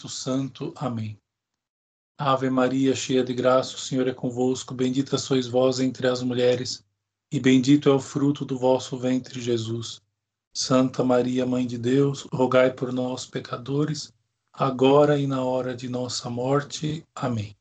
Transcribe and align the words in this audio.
Espírito 0.00 0.08
Santo. 0.08 0.72
Amém. 0.76 1.18
Ave 2.16 2.48
Maria, 2.48 2.94
cheia 2.94 3.24
de 3.24 3.34
graça, 3.34 3.76
o 3.76 3.78
Senhor 3.78 4.06
é 4.08 4.14
convosco. 4.14 4.74
Bendita 4.74 5.18
sois 5.18 5.46
vós 5.46 5.80
entre 5.80 6.06
as 6.06 6.22
mulheres, 6.22 6.84
e 7.30 7.38
bendito 7.38 7.88
é 7.88 7.92
o 7.92 8.00
fruto 8.00 8.44
do 8.44 8.58
vosso 8.58 8.96
ventre, 8.96 9.40
Jesus. 9.40 10.00
Santa 10.54 11.04
Maria, 11.04 11.46
Mãe 11.46 11.66
de 11.66 11.78
Deus, 11.78 12.22
rogai 12.32 12.72
por 12.72 12.92
nós, 12.92 13.26
pecadores, 13.26 14.12
agora 14.52 15.18
e 15.18 15.26
na 15.26 15.44
hora 15.44 15.74
de 15.74 15.88
nossa 15.88 16.28
morte. 16.30 17.04
Amém. 17.14 17.56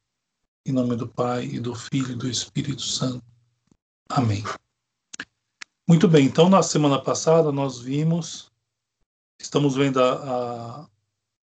Em 0.66 0.72
nome 0.72 0.96
do 0.96 1.08
Pai, 1.08 1.46
e 1.46 1.60
do 1.60 1.76
Filho 1.76 2.12
e 2.12 2.16
do 2.16 2.30
Espírito 2.30 2.82
Santo. 2.82 3.24
Amém. 4.10 4.44
Muito 5.88 6.08
bem, 6.08 6.26
então 6.26 6.50
na 6.50 6.62
semana 6.62 7.02
passada 7.02 7.52
nós 7.52 7.80
vimos, 7.80 8.52
estamos 9.40 9.76
vendo 9.76 10.02
a, 10.02 10.84
a 10.84 10.90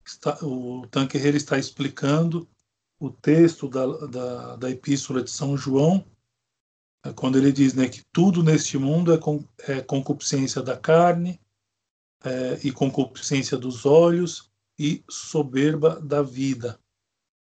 está, 0.05 0.37
o 0.43 0.87
Tanquereiro 0.87 1.37
está 1.37 1.57
explicando 1.57 2.47
o 2.99 3.09
texto 3.09 3.67
da, 3.67 3.85
da, 4.07 4.55
da 4.57 4.69
Epístola 4.69 5.23
de 5.23 5.31
São 5.31 5.57
João, 5.57 6.05
é 7.03 7.11
quando 7.11 7.37
ele 7.37 7.51
diz 7.51 7.73
né, 7.73 7.89
que 7.89 8.03
tudo 8.11 8.43
neste 8.43 8.77
mundo 8.77 9.11
é, 9.11 9.17
con, 9.17 9.43
é 9.59 9.81
concupiscência 9.81 10.61
da 10.61 10.77
carne 10.77 11.41
é, 12.23 12.59
e 12.63 12.71
concupiscência 12.71 13.57
dos 13.57 13.85
olhos 13.87 14.51
e 14.77 15.03
soberba 15.09 15.99
da 15.99 16.21
vida. 16.21 16.79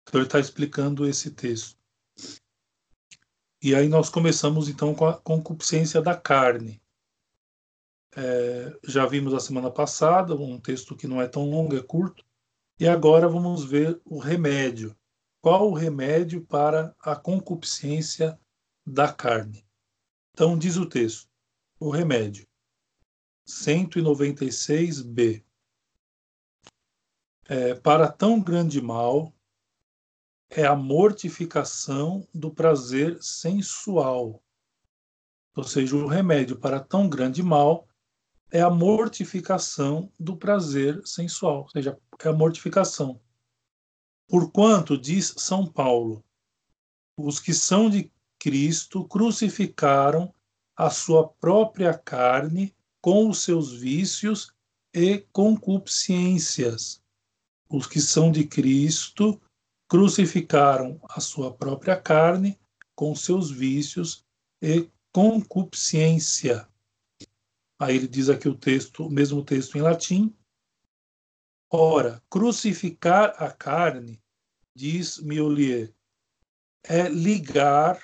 Então 0.04 0.22
ele 0.22 0.28
está 0.28 0.40
explicando 0.40 1.08
esse 1.08 1.32
texto. 1.32 1.76
E 3.64 3.74
aí 3.74 3.88
nós 3.88 4.10
começamos 4.10 4.70
então 4.70 4.94
com 4.94 5.08
a 5.08 5.18
concupiscência 5.18 6.02
da 6.02 6.16
carne. 6.16 6.82
É, 8.16 8.78
já 8.84 9.06
vimos 9.06 9.34
a 9.34 9.40
semana 9.40 9.72
passada 9.72 10.36
um 10.36 10.60
texto 10.60 10.96
que 10.96 11.08
não 11.08 11.22
é 11.22 11.28
tão 11.28 11.50
longo, 11.50 11.76
é 11.76 11.82
curto. 11.82 12.24
E 12.82 12.88
agora 12.88 13.30
vamos 13.30 13.64
ver 13.64 14.02
o 14.04 14.18
remédio. 14.18 14.98
Qual 15.40 15.70
o 15.70 15.74
remédio 15.76 16.44
para 16.44 16.96
a 17.00 17.16
concupiscência 17.16 18.42
da 18.84 19.14
carne? 19.14 19.64
Então, 20.34 20.58
diz 20.58 20.78
o 20.78 20.88
texto: 20.88 21.30
o 21.80 21.92
remédio. 21.92 22.48
196b. 23.48 25.46
É, 27.48 27.76
para 27.76 28.12
tão 28.12 28.42
grande 28.42 28.82
mal 28.82 29.32
é 30.50 30.66
a 30.66 30.76
mortificação 30.76 32.28
do 32.34 32.50
prazer 32.50 33.22
sensual. 33.22 34.44
Ou 35.56 35.64
seja, 35.64 35.96
o 35.96 36.08
remédio 36.08 36.58
para 36.58 36.80
tão 36.80 37.08
grande 37.08 37.44
mal 37.44 37.88
é 38.52 38.62
a 38.62 38.70
mortificação 38.70 40.12
do 40.20 40.36
prazer 40.36 41.02
sensual, 41.06 41.62
ou 41.62 41.70
seja, 41.70 41.98
é 42.20 42.28
a 42.28 42.34
mortificação. 42.34 43.20
Porquanto, 44.28 44.98
diz 44.98 45.34
São 45.38 45.66
Paulo, 45.66 46.24
os 47.18 47.40
que 47.40 47.54
são 47.54 47.90
de 47.90 48.12
Cristo 48.38 49.08
crucificaram 49.08 50.34
a 50.76 50.90
sua 50.90 51.28
própria 51.28 51.94
carne 51.98 52.76
com 53.02 53.30
os 53.30 53.44
seus 53.44 53.74
vícios 53.74 54.54
e 54.94 55.20
concupiscências. 55.32 57.02
Os 57.70 57.88
que 57.88 58.02
são 58.02 58.32
de 58.32 58.46
Cristo 58.46 59.42
crucificaram 59.88 61.00
a 61.10 61.20
sua 61.20 61.54
própria 61.54 61.96
carne 61.96 62.60
com 62.96 63.16
seus 63.16 63.50
vícios 63.50 64.26
e 64.62 64.90
concupiscência. 65.12 66.71
Aí 67.82 67.96
ele 67.96 68.08
diz 68.08 68.30
aqui 68.30 68.48
o 68.48 68.56
texto, 68.56 69.08
o 69.08 69.10
mesmo 69.10 69.44
texto 69.44 69.76
em 69.76 69.82
latim, 69.82 70.32
Ora, 71.74 72.22
crucificar 72.30 73.34
a 73.42 73.50
carne, 73.50 74.22
diz 74.76 75.20
Miolier, 75.20 75.92
é 76.84 77.08
ligar, 77.08 77.98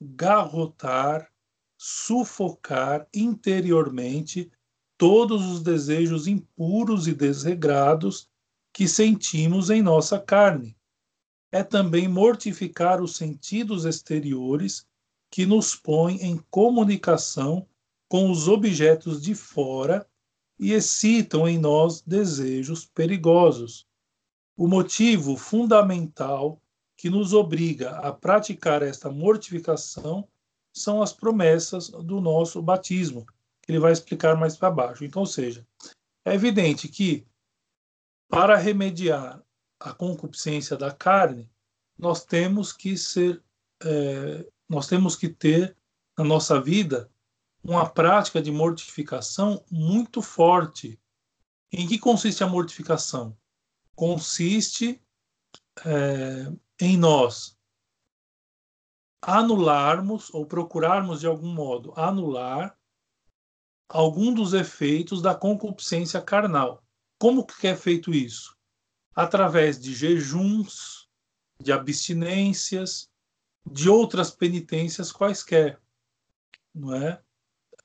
garrotar, 0.00 1.30
sufocar 1.76 3.06
interiormente 3.14 4.50
todos 4.96 5.44
os 5.46 5.62
desejos 5.62 6.26
impuros 6.26 7.06
e 7.06 7.14
desregrados 7.14 8.30
que 8.72 8.88
sentimos 8.88 9.68
em 9.68 9.82
nossa 9.82 10.18
carne. 10.18 10.74
É 11.52 11.62
também 11.62 12.08
mortificar 12.08 13.02
os 13.02 13.14
sentidos 13.14 13.84
exteriores 13.84 14.86
que 15.30 15.44
nos 15.44 15.76
põem 15.76 16.16
em 16.22 16.38
comunicação 16.50 17.68
com 18.12 18.30
os 18.30 18.46
objetos 18.46 19.22
de 19.22 19.34
fora 19.34 20.06
e 20.58 20.74
excitam 20.74 21.48
em 21.48 21.56
nós 21.56 22.02
desejos 22.02 22.84
perigosos. 22.84 23.88
O 24.54 24.68
motivo 24.68 25.34
fundamental 25.34 26.60
que 26.94 27.08
nos 27.08 27.32
obriga 27.32 27.92
a 28.00 28.12
praticar 28.12 28.82
esta 28.82 29.10
mortificação 29.10 30.28
são 30.74 31.00
as 31.00 31.14
promessas 31.14 31.88
do 31.88 32.20
nosso 32.20 32.60
batismo, 32.60 33.24
que 33.62 33.72
ele 33.72 33.78
vai 33.78 33.92
explicar 33.92 34.36
mais 34.36 34.58
para 34.58 34.70
baixo. 34.70 35.06
Então, 35.06 35.22
ou 35.22 35.26
seja, 35.26 35.66
é 36.22 36.34
evidente 36.34 36.88
que 36.88 37.26
para 38.28 38.58
remediar 38.58 39.42
a 39.80 39.94
concupiscência 39.94 40.76
da 40.76 40.92
carne, 40.92 41.50
nós 41.98 42.26
temos 42.26 42.74
que 42.74 42.94
ser, 42.94 43.42
é, 43.82 44.46
nós 44.68 44.86
temos 44.86 45.16
que 45.16 45.30
ter 45.30 45.74
na 46.18 46.24
nossa 46.24 46.60
vida 46.60 47.10
uma 47.62 47.88
prática 47.88 48.42
de 48.42 48.50
mortificação 48.50 49.64
muito 49.70 50.20
forte. 50.20 51.00
Em 51.72 51.86
que 51.86 51.98
consiste 51.98 52.42
a 52.42 52.48
mortificação? 52.48 53.36
Consiste 53.94 55.00
é, 55.84 56.52
em 56.80 56.96
nós 56.96 57.56
anularmos 59.22 60.34
ou 60.34 60.44
procurarmos 60.44 61.20
de 61.20 61.26
algum 61.28 61.52
modo 61.52 61.92
anular 61.96 62.76
algum 63.88 64.34
dos 64.34 64.52
efeitos 64.52 65.22
da 65.22 65.34
concupiscência 65.34 66.20
carnal. 66.20 66.82
Como 67.18 67.46
que 67.46 67.68
é 67.68 67.76
feito 67.76 68.12
isso? 68.12 68.56
Através 69.14 69.78
de 69.78 69.94
jejuns, 69.94 71.08
de 71.60 71.70
abstinências, 71.70 73.08
de 73.64 73.88
outras 73.88 74.30
penitências 74.30 75.12
quaisquer, 75.12 75.80
não 76.74 76.94
é? 76.96 77.22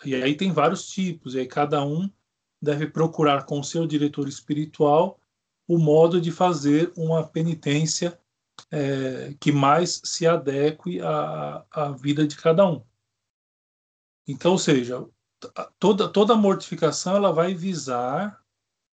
E 0.05 0.15
aí 0.15 0.35
tem 0.35 0.51
vários 0.51 0.87
tipos, 0.87 1.33
e 1.33 1.39
aí 1.39 1.47
cada 1.47 1.83
um 1.83 2.09
deve 2.61 2.87
procurar 2.87 3.45
com 3.45 3.59
o 3.59 3.63
seu 3.63 3.85
diretor 3.87 4.27
espiritual 4.27 5.19
o 5.67 5.77
modo 5.77 6.21
de 6.21 6.31
fazer 6.31 6.93
uma 6.95 7.27
penitência 7.27 8.19
é, 8.71 9.35
que 9.39 9.51
mais 9.51 10.01
se 10.03 10.25
adeque 10.25 11.01
à, 11.01 11.65
à 11.69 11.91
vida 11.91 12.25
de 12.25 12.35
cada 12.37 12.65
um. 12.65 12.83
Então, 14.27 14.53
ou 14.53 14.57
seja, 14.57 15.05
toda, 15.79 16.07
toda 16.09 16.35
mortificação 16.35 17.15
ela 17.15 17.31
vai 17.31 17.53
visar, 17.53 18.41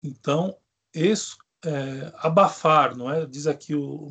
então, 0.03 0.57
es, 0.95 1.37
é, 1.65 2.13
abafar, 2.17 2.97
não 2.97 3.11
é? 3.11 3.27
Diz 3.27 3.47
aqui 3.47 3.75
o, 3.75 4.07
o 4.07 4.11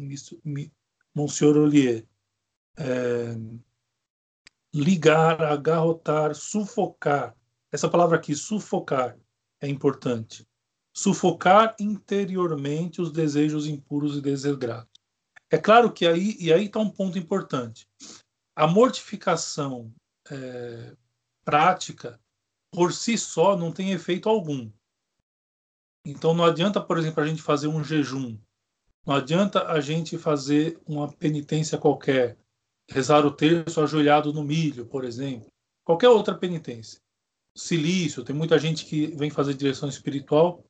Monsieur 1.16 1.58
Ollier, 1.58 2.06
é, 2.78 3.36
ligar, 4.74 5.42
agarrotar, 5.42 6.36
sufocar. 6.36 7.36
Essa 7.72 7.90
palavra 7.90 8.18
aqui, 8.18 8.36
sufocar, 8.36 9.18
é 9.62 9.68
importante. 9.68 10.48
Sufocar 10.94 11.76
interiormente 11.80 13.02
os 13.02 13.12
desejos 13.12 13.68
impuros 13.68 14.18
e 14.18 14.22
desagrados. 14.22 14.90
É 15.50 15.58
claro 15.58 15.92
que 15.92 16.06
aí, 16.06 16.36
e 16.40 16.54
aí 16.54 16.66
está 16.66 16.80
um 16.80 16.90
ponto 16.90 17.18
importante. 17.18 17.88
A 18.56 18.68
mortificação 18.68 19.94
é, 20.30 20.96
prática, 21.44 22.20
por 22.72 22.94
si 22.94 23.18
só, 23.18 23.58
não 23.58 23.72
tem 23.72 23.92
efeito 23.92 24.30
algum. 24.30 24.72
Então 26.06 26.34
não 26.34 26.46
adianta, 26.46 26.80
por 26.80 26.98
exemplo, 26.98 27.24
a 27.24 27.28
gente 27.28 27.42
fazer 27.42 27.68
um 27.68 27.84
jejum. 27.84 28.38
Não 29.06 29.16
adianta 29.16 29.68
a 29.68 29.80
gente 29.80 30.18
fazer 30.18 30.80
uma 30.86 31.12
penitência 31.12 31.78
qualquer 31.78 32.38
rezar 32.90 33.26
o 33.26 33.32
terço 33.32 33.82
ajoelhado 33.82 34.34
no 34.34 34.44
milho, 34.44 34.86
por 34.86 35.04
exemplo. 35.04 35.48
Qualquer 35.84 36.10
outra 36.10 36.36
penitência. 36.36 37.00
Silício, 37.56 38.24
tem 38.24 38.36
muita 38.36 38.58
gente 38.58 38.86
que 38.86 39.08
vem 39.08 39.30
fazer 39.30 39.54
direção 39.54 39.90
espiritual 39.90 40.64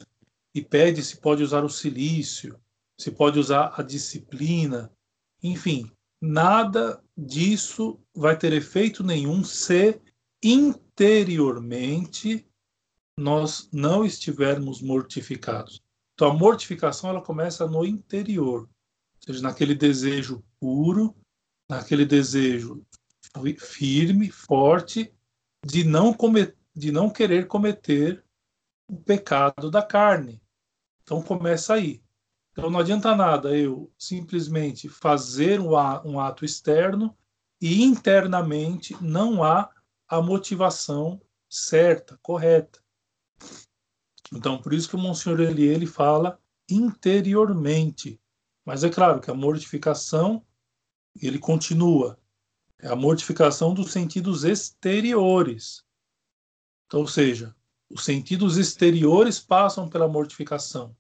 e 0.54 0.62
pede 0.62 1.04
se 1.04 1.18
pode 1.18 1.44
usar 1.44 1.64
o 1.64 1.70
silício, 1.70 2.60
se 2.98 3.12
pode 3.12 3.40
usar 3.40 3.74
a 3.78 3.84
disciplina. 3.84 4.92
Enfim, 5.44 5.90
nada 6.22 7.02
disso 7.18 8.00
vai 8.16 8.38
ter 8.38 8.54
efeito 8.54 9.04
nenhum 9.04 9.44
se 9.44 10.00
interiormente 10.44 12.46
nós 13.18 13.70
não 13.72 14.06
estivermos 14.06 14.82
mortificados. 14.82 15.82
Então 16.14 16.32
a 16.32 16.34
mortificação 16.34 17.10
ela 17.10 17.22
começa 17.22 17.68
no 17.68 17.86
interior, 17.86 18.62
ou 18.62 19.26
seja, 19.26 19.42
naquele 19.42 19.76
desejo 19.76 20.44
puro 20.60 21.16
naquele 21.70 22.06
desejo 22.06 22.84
firme, 23.60 24.32
forte, 24.32 25.14
de 25.64 25.84
não, 25.84 26.14
comet, 26.14 26.56
de 26.76 26.92
não 26.92 27.10
querer 27.10 27.48
cometer 27.48 28.26
o 28.90 28.98
pecado 28.98 29.70
da 29.70 29.84
carne. 29.84 30.42
Então 31.04 31.22
começa 31.22 31.76
aí. 31.76 32.02
Então 32.52 32.70
não 32.70 32.80
adianta 32.80 33.16
nada 33.16 33.56
eu 33.56 33.92
simplesmente 33.98 34.90
fazer 34.90 35.60
um 35.60 36.20
ato 36.20 36.44
externo 36.44 37.16
e 37.62 37.84
internamente 37.84 38.96
não 39.02 39.44
há 39.44 39.70
a 40.08 40.22
motivação 40.22 41.22
certa, 41.50 42.18
correta. 42.22 42.80
Então, 44.34 44.62
por 44.62 44.74
isso 44.74 44.90
que 44.90 44.96
o 44.96 45.00
Monsenhor 45.00 45.40
ele 45.40 45.86
fala 45.86 46.40
interiormente. 46.70 48.20
Mas 48.66 48.84
é 48.84 48.90
claro 48.90 49.20
que 49.20 49.32
a 49.32 49.34
mortificação 49.34 50.46
ele 51.16 51.40
continua. 51.40 52.20
É 52.80 52.88
a 52.88 52.96
mortificação 52.96 53.74
dos 53.74 53.92
sentidos 53.92 54.44
exteriores. 54.44 55.84
Então, 56.86 57.02
ou 57.02 57.08
seja, 57.08 57.56
os 57.90 58.06
sentidos 58.06 58.58
exteriores 58.58 59.40
passam 59.40 59.90
pela 59.90 60.08
mortificação. 60.08 60.96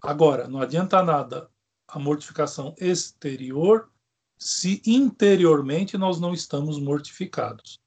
Agora, 0.00 0.46
não 0.46 0.60
adianta 0.60 1.02
nada 1.02 1.50
a 1.88 1.98
mortificação 1.98 2.74
exterior 2.78 3.90
se 4.38 4.80
interiormente 4.86 5.98
nós 5.98 6.20
não 6.20 6.32
estamos 6.32 6.78
mortificados. 6.78 7.80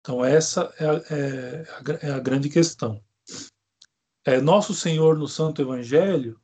Então, 0.00 0.24
essa 0.24 0.72
é 0.78 0.86
a, 0.86 0.94
é 0.94 1.62
a, 1.68 2.06
é 2.06 2.10
a 2.12 2.18
grande 2.18 2.48
questão. 2.48 3.02
É, 4.24 4.40
Nosso 4.40 4.74
Senhor, 4.74 5.18
no 5.18 5.28
Santo 5.28 5.60
Evangelho, 5.60 6.40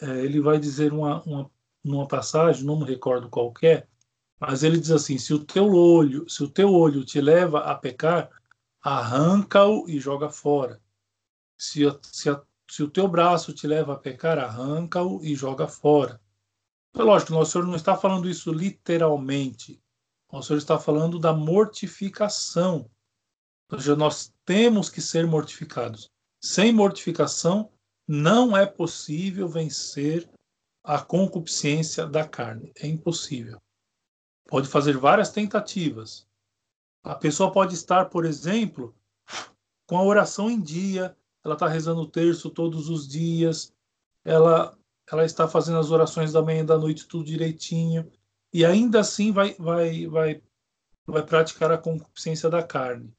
é, 0.00 0.24
ele 0.24 0.40
vai 0.40 0.58
dizer 0.58 0.92
uma, 0.92 1.22
uma, 1.24 1.50
numa 1.88 2.06
passagem, 2.06 2.64
não 2.64 2.78
me 2.78 2.84
recordo 2.84 3.28
qualquer, 3.28 3.88
mas 4.38 4.62
ele 4.62 4.78
diz 4.78 4.90
assim: 4.90 5.18
se 5.18 5.34
o 5.34 5.44
teu 5.44 5.72
olho, 5.74 6.28
se 6.28 6.42
o 6.42 6.48
teu 6.48 6.72
olho 6.72 7.04
te 7.04 7.20
leva 7.20 7.60
a 7.60 7.74
pecar, 7.74 8.30
arranca-o 8.80 9.88
e 9.88 9.98
joga 9.98 10.30
fora. 10.30 10.80
Se, 11.58 11.82
se, 12.02 12.28
se 12.70 12.82
o 12.82 12.90
teu 12.90 13.08
braço 13.08 13.52
te 13.52 13.66
leva 13.66 13.94
a 13.94 13.98
pecar, 13.98 14.38
arranca-o 14.38 15.24
e 15.24 15.34
joga 15.34 15.66
fora. 15.66 16.20
É 16.94 17.02
lógico, 17.02 17.32
nosso 17.32 17.52
Senhor 17.52 17.66
não 17.66 17.74
está 17.74 17.96
falando 17.96 18.28
isso 18.28 18.52
literalmente. 18.52 19.80
Nosso 20.32 20.48
Senhor 20.48 20.58
está 20.58 20.78
falando 20.78 21.18
da 21.18 21.32
mortificação. 21.32 22.88
Ou 23.70 23.78
seja, 23.78 23.96
nós 23.96 24.32
temos 24.44 24.88
que 24.88 25.00
ser 25.00 25.26
mortificados. 25.26 26.10
Sem 26.40 26.72
mortificação, 26.72 27.70
não 28.06 28.56
é 28.56 28.64
possível 28.64 29.48
vencer 29.48 30.28
a 30.82 31.00
concupiscência 31.00 32.06
da 32.06 32.26
carne. 32.26 32.72
É 32.78 32.86
impossível. 32.86 33.60
Pode 34.46 34.68
fazer 34.68 34.96
várias 34.96 35.30
tentativas. 35.30 36.26
A 37.02 37.14
pessoa 37.14 37.52
pode 37.52 37.74
estar, 37.74 38.06
por 38.06 38.24
exemplo, 38.24 38.94
com 39.86 39.96
a 39.96 40.02
oração 40.02 40.50
em 40.50 40.60
dia, 40.60 41.16
ela 41.44 41.54
está 41.54 41.68
rezando 41.68 42.02
o 42.02 42.08
terço 42.08 42.50
todos 42.50 42.88
os 42.88 43.08
dias, 43.08 43.72
ela, 44.24 44.76
ela 45.10 45.24
está 45.24 45.48
fazendo 45.48 45.78
as 45.78 45.90
orações 45.90 46.32
da 46.32 46.42
manhã 46.42 46.60
e 46.60 46.66
da 46.66 46.78
noite 46.78 47.06
tudo 47.06 47.24
direitinho, 47.24 48.10
e 48.52 48.64
ainda 48.64 49.00
assim 49.00 49.32
vai, 49.32 49.54
vai, 49.54 50.06
vai, 50.06 50.42
vai 51.06 51.22
praticar 51.24 51.70
a 51.72 51.78
concupiscência 51.78 52.50
da 52.50 52.62
carne. 52.62 53.14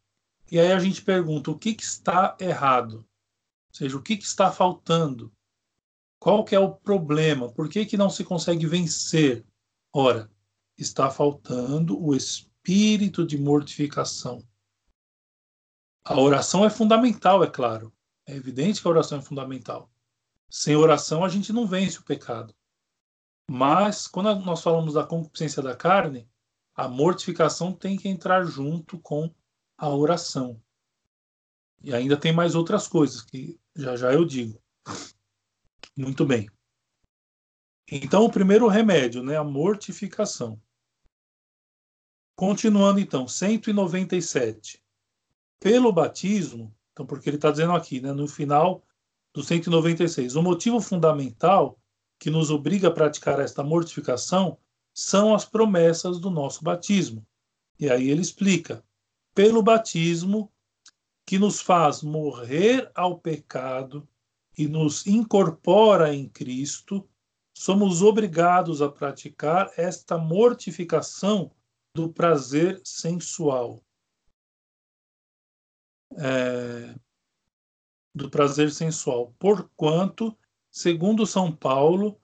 E 0.52 0.60
aí 0.60 0.72
a 0.72 0.80
gente 0.80 1.02
pergunta: 1.02 1.52
o 1.52 1.58
que, 1.58 1.74
que 1.74 1.84
está 1.84 2.36
errado? 2.40 2.98
Ou 3.70 3.76
seja, 3.76 3.98
o 3.98 4.02
que, 4.02 4.18
que 4.18 4.26
está 4.26 4.52
faltando? 4.52 5.32
Qual 6.20 6.44
que 6.44 6.54
é 6.54 6.60
o 6.60 6.76
problema? 6.76 7.50
Por 7.50 7.70
que, 7.70 7.86
que 7.86 7.98
não 7.98 8.10
se 8.10 8.24
consegue 8.24 8.68
vencer? 8.68 9.46
Ora, 9.94 10.30
está 10.78 11.10
faltando 11.10 11.98
o 11.98 12.14
espírito 12.14 13.26
de 13.26 13.38
mortificação. 13.38 14.44
A 16.04 16.20
oração 16.20 16.66
é 16.66 16.70
fundamental, 16.70 17.44
é 17.44 17.48
claro. 17.50 17.94
É 18.28 18.36
evidente 18.36 18.82
que 18.82 18.88
a 18.88 18.92
oração 18.92 19.20
é 19.20 19.22
fundamental. 19.22 19.90
Sem 20.50 20.76
oração, 20.76 21.24
a 21.24 21.30
gente 21.30 21.54
não 21.54 21.66
vence 21.66 22.00
o 22.00 22.04
pecado. 22.04 22.54
Mas, 23.50 24.08
quando 24.08 24.36
nós 24.46 24.62
falamos 24.62 24.94
da 24.94 25.06
concupiscência 25.06 25.62
da 25.64 25.76
carne, 25.76 26.30
a 26.76 26.88
mortificação 26.88 27.74
tem 27.74 27.98
que 27.98 28.08
entrar 28.08 28.44
junto 28.44 29.00
com 29.00 29.34
a 29.78 29.90
oração. 29.90 30.62
E 31.82 31.94
ainda 31.94 32.18
tem 32.18 32.34
mais 32.34 32.56
outras 32.56 32.88
coisas 32.88 33.22
que 33.22 33.60
já 33.76 33.96
já 33.96 34.14
eu 34.14 34.26
digo. 34.26 34.62
Muito 36.00 36.26
bem. 36.26 36.50
Então, 37.92 38.24
o 38.24 38.32
primeiro 38.32 38.70
remédio, 38.70 39.22
né, 39.22 39.36
a 39.36 39.44
mortificação. 39.44 40.58
Continuando 42.38 43.02
então, 43.02 43.28
197. 43.28 44.82
Pelo 45.60 45.92
batismo, 45.92 46.74
então 46.94 47.06
porque 47.06 47.30
ele 47.30 47.36
está 47.36 47.52
dizendo 47.52 47.74
aqui, 47.74 48.00
né, 48.00 48.14
no 48.14 48.30
final 48.30 48.82
do 49.34 49.44
196, 49.44 50.38
o 50.38 50.42
motivo 50.42 50.80
fundamental 50.80 51.78
que 52.18 52.30
nos 52.30 52.50
obriga 52.50 52.88
a 52.88 52.94
praticar 52.94 53.38
esta 53.42 53.62
mortificação 53.62 54.58
são 54.94 55.36
as 55.36 55.44
promessas 55.44 56.18
do 56.18 56.30
nosso 56.30 56.64
batismo. 56.64 57.28
E 57.78 57.90
aí 57.90 58.10
ele 58.10 58.22
explica: 58.22 58.82
pelo 59.36 59.62
batismo 59.62 60.50
que 61.26 61.38
nos 61.38 61.60
faz 61.60 62.02
morrer 62.02 62.90
ao 62.96 63.20
pecado 63.20 64.08
e 64.60 64.68
nos 64.68 65.08
incorpora 65.08 66.14
em 66.14 66.28
Cristo, 66.28 67.08
somos 67.58 68.02
obrigados 68.02 68.82
a 68.82 68.90
praticar 68.90 69.72
esta 69.78 70.18
mortificação 70.18 71.50
do 71.96 72.12
prazer 72.12 72.82
sensual. 72.84 73.82
É, 76.18 76.94
do 78.14 78.30
prazer 78.30 78.70
sensual, 78.70 79.34
porquanto, 79.40 80.38
segundo 80.70 81.26
São 81.26 81.56
Paulo, 81.56 82.20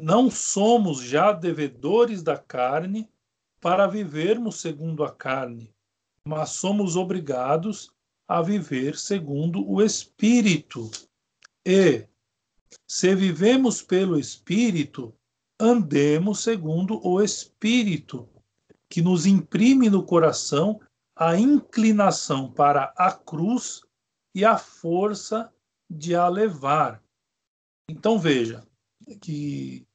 não 0.00 0.30
somos 0.30 1.00
já 1.00 1.32
devedores 1.32 2.22
da 2.22 2.38
carne 2.38 3.10
para 3.60 3.88
vivermos 3.88 4.60
segundo 4.60 5.02
a 5.02 5.10
carne, 5.10 5.74
mas 6.24 6.50
somos 6.50 6.94
obrigados 6.94 7.92
a 8.28 8.40
viver 8.40 8.96
segundo 8.96 9.68
o 9.68 9.82
Espírito. 9.82 10.88
E, 11.66 12.06
se 12.86 13.14
vivemos 13.14 13.82
pelo 13.82 14.18
Espírito, 14.18 15.14
andemos 15.58 16.42
segundo 16.42 17.00
o 17.06 17.22
Espírito, 17.22 18.28
que 18.88 19.00
nos 19.00 19.26
imprime 19.26 19.88
no 19.88 20.04
coração 20.04 20.80
a 21.14 21.38
inclinação 21.38 22.50
para 22.52 22.92
a 22.96 23.12
cruz 23.12 23.82
e 24.34 24.44
a 24.44 24.58
força 24.58 25.52
de 25.88 26.14
a 26.14 26.28
levar. 26.28 27.02
Então 27.88 28.18
veja 28.18 28.66
que, 29.20 29.86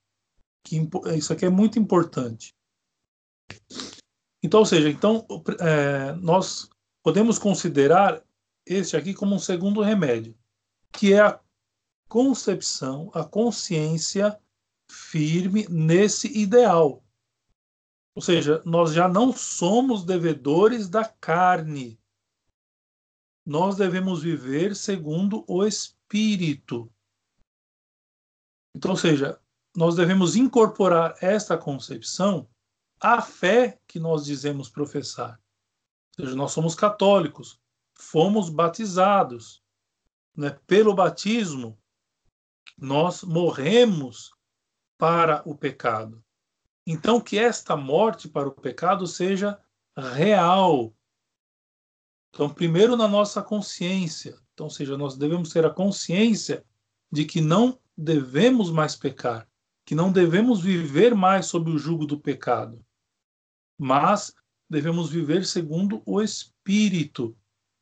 que 0.63 0.87
isso 1.15 1.33
aqui 1.33 1.45
é 1.45 1.49
muito 1.49 1.79
importante. 1.79 2.55
Então, 4.43 4.61
ou 4.61 4.65
seja, 4.65 4.89
então 4.89 5.25
é, 5.59 6.13
nós 6.13 6.69
podemos 7.03 7.39
considerar 7.39 8.23
este 8.65 8.95
aqui 8.95 9.13
como 9.13 9.35
um 9.35 9.39
segundo 9.39 9.81
remédio, 9.81 10.37
que 10.91 11.13
é 11.13 11.21
a 11.21 11.39
concepção, 12.07 13.11
a 13.13 13.23
consciência 13.23 14.39
firme 14.89 15.67
nesse 15.69 16.27
ideal. 16.37 17.03
Ou 18.15 18.21
seja, 18.21 18.61
nós 18.65 18.93
já 18.93 19.07
não 19.07 19.31
somos 19.31 20.03
devedores 20.03 20.89
da 20.89 21.05
carne. 21.05 21.99
Nós 23.45 23.77
devemos 23.77 24.23
viver 24.23 24.75
segundo 24.75 25.45
o 25.47 25.63
Espírito. 25.63 26.91
Então, 28.75 28.91
ou 28.91 28.97
seja, 28.97 29.39
nós 29.75 29.95
devemos 29.95 30.35
incorporar 30.35 31.15
esta 31.21 31.57
concepção 31.57 32.49
à 32.99 33.21
fé 33.21 33.79
que 33.87 33.99
nós 33.99 34.25
dizemos 34.25 34.69
professar. 34.69 35.39
Ou 36.17 36.25
seja, 36.25 36.35
nós 36.35 36.51
somos 36.51 36.73
católicos, 36.73 37.59
fomos 37.93 38.49
batizados. 38.49 39.63
Né? 40.35 40.49
Pelo 40.65 40.95
batismo, 40.95 41.77
nós 42.77 43.23
morremos 43.23 44.31
para 44.97 45.41
o 45.45 45.55
pecado. 45.55 46.23
Então, 46.85 47.19
que 47.19 47.37
esta 47.37 47.75
morte 47.75 48.27
para 48.27 48.47
o 48.47 48.51
pecado 48.51 49.05
seja 49.05 49.59
real. 49.95 50.95
Então, 52.29 52.49
primeiro 52.49 52.95
na 52.95 53.07
nossa 53.07 53.41
consciência. 53.41 54.39
Então, 54.53 54.67
ou 54.67 54.69
seja, 54.69 54.97
nós 54.97 55.17
devemos 55.17 55.49
ter 55.49 55.65
a 55.65 55.69
consciência 55.69 56.65
de 57.11 57.25
que 57.25 57.41
não 57.41 57.79
devemos 57.97 58.71
mais 58.71 58.95
pecar, 58.95 59.47
que 59.85 59.95
não 59.95 60.11
devemos 60.11 60.61
viver 60.61 61.15
mais 61.15 61.47
sob 61.47 61.71
o 61.71 61.77
jugo 61.77 62.05
do 62.05 62.19
pecado, 62.19 62.83
mas 63.77 64.33
devemos 64.69 65.09
viver 65.09 65.45
segundo 65.45 66.01
o 66.05 66.21
Espírito, 66.21 67.37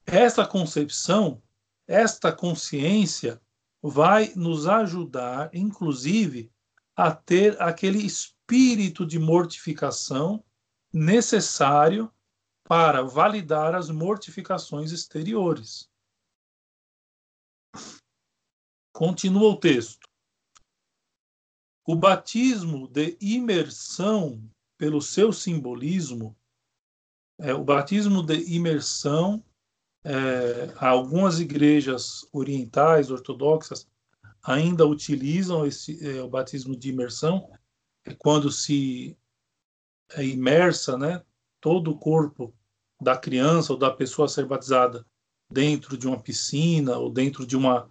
esta 0.06 0.46
concepção, 0.46 1.42
esta 1.88 2.32
consciência 2.32 3.42
vai 3.88 4.34
nos 4.36 4.66
ajudar, 4.66 5.54
inclusive, 5.54 6.52
a 6.96 7.14
ter 7.14 7.62
aquele 7.62 8.00
espírito 8.00 9.06
de 9.06 9.20
mortificação 9.20 10.44
necessário 10.92 12.12
para 12.64 13.04
validar 13.04 13.76
as 13.76 13.92
mortificações 13.92 14.92
exteriores. 14.92 15.88
Continua 18.92 19.52
o 19.52 19.60
texto. 19.60 20.10
O 21.86 21.96
batismo 21.96 22.88
de 22.88 23.16
imersão, 23.22 24.50
pelo 24.80 25.00
seu 25.00 25.32
simbolismo, 25.32 26.36
é, 27.38 27.54
o 27.54 27.64
batismo 27.64 28.24
de 28.24 28.52
imersão, 28.52 29.46
é, 30.06 30.72
algumas 30.78 31.40
igrejas 31.40 32.28
orientais, 32.32 33.10
ortodoxas, 33.10 33.88
ainda 34.44 34.86
utilizam 34.86 35.66
esse, 35.66 36.08
é, 36.08 36.22
o 36.22 36.30
batismo 36.30 36.76
de 36.76 36.90
imersão, 36.90 37.50
é 38.06 38.14
quando 38.14 38.52
se 38.52 39.18
é 40.12 40.24
imersa, 40.24 40.96
né, 40.98 41.24
todo 41.60 41.90
o 41.90 41.98
corpo 41.98 42.54
da 43.02 43.18
criança 43.18 43.74
ou 43.74 43.80
da 43.80 43.90
pessoa 43.90 44.28
a 44.28 44.30
ser 44.30 44.46
batizada 44.46 45.04
dentro 45.52 45.98
de 45.98 46.08
uma 46.08 46.22
piscina 46.22 46.98
ou 46.98 47.12
dentro 47.12 47.46
de 47.46 47.58
uma 47.58 47.90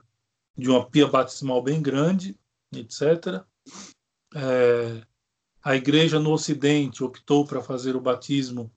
de 0.57 0.71
uma 0.71 0.89
pia 0.89 1.09
batismal 1.09 1.61
bem 1.61 1.83
grande, 1.83 2.39
etc. 2.73 3.45
É, 4.37 5.05
a 5.61 5.75
igreja 5.75 6.21
no 6.21 6.33
Ocidente 6.33 7.03
optou 7.03 7.45
para 7.45 7.61
fazer 7.61 7.97
o 7.97 8.01
batismo 8.01 8.73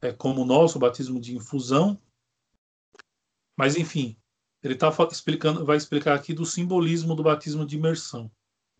é, 0.00 0.12
como 0.12 0.42
o 0.42 0.44
nosso, 0.44 0.78
o 0.78 0.80
batismo 0.80 1.20
de 1.20 1.36
infusão. 1.36 1.96
Mas, 3.56 3.76
enfim, 3.76 4.16
ele 4.62 4.74
tá 4.74 4.90
explicando, 5.10 5.64
vai 5.64 5.76
explicar 5.76 6.14
aqui 6.14 6.32
do 6.32 6.46
simbolismo 6.46 7.14
do 7.14 7.22
batismo 7.22 7.66
de 7.66 7.76
imersão. 7.76 8.30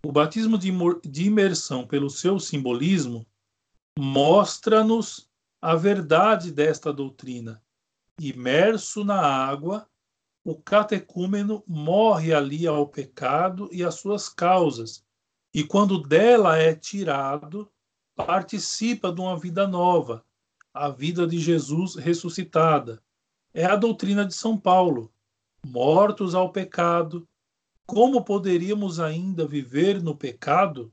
O 0.05 0.13
batismo 0.13 0.59
de, 0.59 0.71
de 1.05 1.25
imersão, 1.25 1.87
pelo 1.87 2.11
seu 2.11 2.39
simbolismo, 2.39 3.27
mostra-nos 3.99 5.31
a 5.61 5.77
verdade 5.77 6.51
desta 6.51 6.93
doutrina. 6.93 7.63
Imerso 8.21 9.05
na 9.05 9.21
água, 9.21 9.89
o 10.45 10.57
catecúmeno 10.57 11.63
morre 11.67 12.35
ali 12.35 12.67
ao 12.67 12.87
pecado 12.89 13.69
e 13.73 13.85
às 13.85 13.95
suas 13.95 14.29
causas, 14.29 15.05
e 15.55 15.63
quando 15.63 16.03
dela 16.03 16.57
é 16.57 16.75
tirado, 16.75 17.71
participa 18.17 19.13
de 19.13 19.21
uma 19.21 19.39
vida 19.39 19.67
nova, 19.69 20.25
a 20.73 20.89
vida 20.89 21.27
de 21.27 21.39
Jesus 21.39 21.95
ressuscitada. 21.95 23.03
É 23.55 23.65
a 23.67 23.77
doutrina 23.77 24.25
de 24.25 24.35
São 24.35 24.59
Paulo. 24.59 25.13
Mortos 25.65 26.35
ao 26.35 26.51
pecado, 26.51 27.29
como 27.87 28.25
poderíamos 28.25 28.99
ainda 28.99 29.47
viver 29.47 30.03
no 30.03 30.17
pecado? 30.17 30.93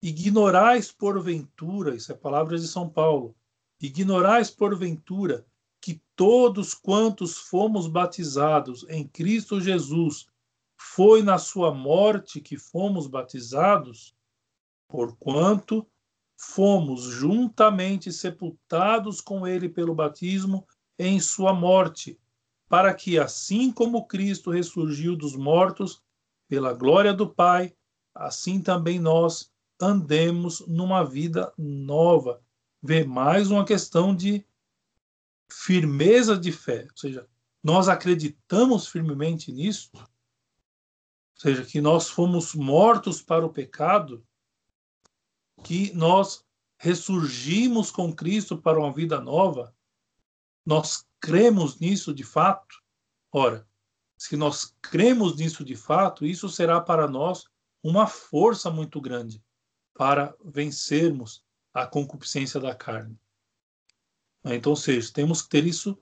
Ignorais 0.00 0.92
porventura, 0.92 1.94
isso 1.94 2.12
é 2.12 2.14
palavras 2.14 2.62
de 2.62 2.68
São 2.68 2.88
Paulo, 2.88 3.34
ignorais 3.80 4.50
porventura 4.50 5.44
que 5.80 6.00
todos 6.14 6.74
quantos 6.74 7.36
fomos 7.36 7.88
batizados 7.88 8.86
em 8.88 9.06
Cristo 9.06 9.60
Jesus, 9.60 10.26
foi 10.76 11.22
na 11.22 11.38
sua 11.38 11.74
morte 11.74 12.40
que 12.40 12.56
fomos 12.56 13.06
batizados? 13.08 14.14
Porquanto 14.88 15.86
fomos 16.36 17.02
juntamente 17.02 18.12
sepultados 18.12 19.20
com 19.20 19.46
ele 19.46 19.68
pelo 19.68 19.94
batismo 19.94 20.66
em 20.98 21.18
sua 21.20 21.52
morte, 21.52 22.18
para 22.68 22.94
que, 22.94 23.18
assim 23.18 23.70
como 23.70 24.06
Cristo 24.06 24.50
ressurgiu 24.50 25.16
dos 25.16 25.36
mortos 25.36 26.02
pela 26.48 26.72
glória 26.72 27.12
do 27.12 27.28
Pai, 27.28 27.74
assim 28.14 28.60
também 28.60 28.98
nós 28.98 29.52
andemos 29.80 30.60
numa 30.66 31.04
vida 31.04 31.52
nova. 31.58 32.40
Vê 32.82 33.04
mais 33.04 33.50
uma 33.50 33.64
questão 33.64 34.14
de 34.14 34.44
firmeza 35.48 36.36
de 36.36 36.50
fé, 36.50 36.86
ou 36.90 36.96
seja, 36.96 37.28
nós 37.62 37.88
acreditamos 37.88 38.86
firmemente 38.88 39.52
nisso, 39.52 39.90
ou 39.94 40.06
seja, 41.36 41.64
que 41.64 41.80
nós 41.80 42.08
fomos 42.08 42.54
mortos 42.54 43.20
para 43.20 43.44
o 43.44 43.52
pecado, 43.52 44.24
que 45.62 45.92
nós 45.94 46.44
ressurgimos 46.78 47.90
com 47.90 48.12
Cristo 48.12 48.56
para 48.56 48.78
uma 48.78 48.92
vida 48.92 49.20
nova, 49.20 49.74
nós 50.64 51.06
cremos 51.20 51.78
nisso 51.78 52.14
de 52.14 52.24
fato? 52.24 52.82
Ora, 53.30 53.66
se 54.16 54.36
nós 54.36 54.76
cremos 54.80 55.36
nisso 55.36 55.64
de 55.64 55.74
fato, 55.74 56.24
isso 56.24 56.48
será 56.48 56.80
para 56.80 57.08
nós 57.08 57.44
uma 57.82 58.06
força 58.06 58.70
muito 58.70 59.00
grande 59.00 59.42
para 59.94 60.34
vencermos 60.44 61.44
a 61.74 61.86
concupiscência 61.86 62.60
da 62.60 62.74
carne. 62.74 63.18
Então, 64.44 64.70
ou 64.70 64.76
seja, 64.76 65.12
temos 65.12 65.42
que 65.42 65.48
ter 65.48 65.66
isso, 65.66 65.98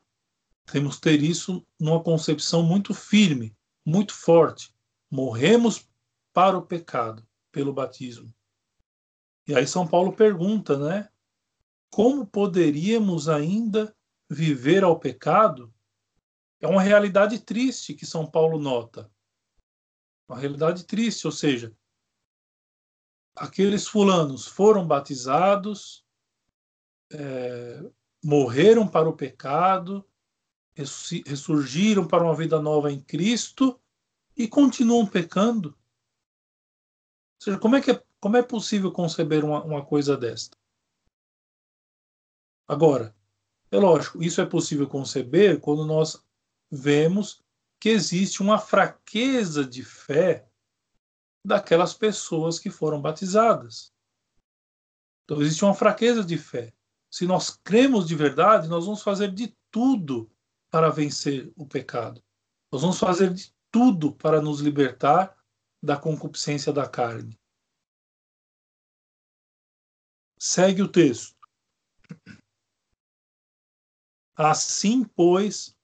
temos 0.70 0.96
que 0.96 1.02
ter 1.02 1.22
isso 1.22 1.66
numa 1.78 2.02
concepção 2.02 2.62
muito 2.62 2.94
firme, 2.94 3.56
muito 3.84 4.14
forte. 4.14 4.74
Morremos 5.10 5.88
para 6.32 6.56
o 6.56 6.62
pecado 6.62 7.26
pelo 7.52 7.72
batismo. 7.72 8.32
E 9.46 9.54
aí 9.54 9.66
São 9.66 9.86
Paulo 9.86 10.12
pergunta, 10.12 10.78
né? 10.78 11.08
Como 11.90 12.26
poderíamos 12.26 13.28
ainda 13.28 13.94
viver 14.30 14.84
ao 14.84 14.96
pecado? 14.96 15.74
É 16.60 16.68
uma 16.68 16.80
realidade 16.80 17.40
triste 17.40 17.94
que 17.94 18.06
São 18.06 18.24
Paulo 18.24 18.60
nota. 18.60 19.10
Uma 20.28 20.38
realidade 20.38 20.84
triste, 20.84 21.26
ou 21.26 21.32
seja, 21.32 21.76
aqueles 23.34 23.88
fulanos 23.88 24.46
foram 24.46 24.86
batizados, 24.86 26.06
é, 27.12 27.90
morreram 28.22 28.86
para 28.86 29.08
o 29.08 29.16
pecado, 29.16 30.06
ressurgiram 31.26 32.06
para 32.06 32.22
uma 32.22 32.36
vida 32.36 32.60
nova 32.60 32.92
em 32.92 33.02
Cristo 33.02 33.80
e 34.36 34.46
continuam 34.46 35.04
pecando. 35.06 35.70
Ou 35.70 37.44
seja, 37.44 37.58
como 37.58 37.74
é, 37.74 37.80
que 37.80 37.90
é, 37.90 38.04
como 38.20 38.36
é 38.36 38.42
possível 38.42 38.92
conceber 38.92 39.44
uma, 39.44 39.64
uma 39.64 39.84
coisa 39.84 40.16
desta? 40.16 40.56
Agora, 42.68 43.16
é 43.70 43.78
lógico, 43.78 44.22
isso 44.22 44.40
é 44.40 44.46
possível 44.46 44.88
conceber 44.88 45.60
quando 45.60 45.84
nós 45.86 46.22
vemos 46.70 47.42
que 47.80 47.88
existe 47.88 48.42
uma 48.42 48.58
fraqueza 48.58 49.64
de 49.64 49.82
fé 49.82 50.48
daquelas 51.44 51.94
pessoas 51.94 52.58
que 52.58 52.70
foram 52.70 53.00
batizadas. 53.00 53.92
Então, 55.24 55.40
existe 55.40 55.64
uma 55.64 55.74
fraqueza 55.74 56.24
de 56.24 56.36
fé 56.36 56.74
se 57.10 57.26
nós 57.26 57.50
cremos 57.50 58.06
de 58.06 58.14
verdade, 58.14 58.68
nós 58.68 58.84
vamos 58.86 59.02
fazer 59.02 59.32
de 59.32 59.54
tudo 59.70 60.30
para 60.70 60.90
vencer 60.90 61.52
o 61.56 61.66
pecado. 61.66 62.22
Nós 62.70 62.82
vamos 62.82 62.98
fazer 62.98 63.34
de 63.34 63.52
tudo 63.70 64.14
para 64.14 64.40
nos 64.40 64.60
libertar 64.60 65.36
da 65.82 65.96
concupiscência 65.96 66.72
da 66.72 66.88
carne. 66.88 67.36
Segue 70.38 70.82
o 70.82 70.88
texto. 70.88 71.36
Assim, 74.42 75.04
pois, 75.04 75.76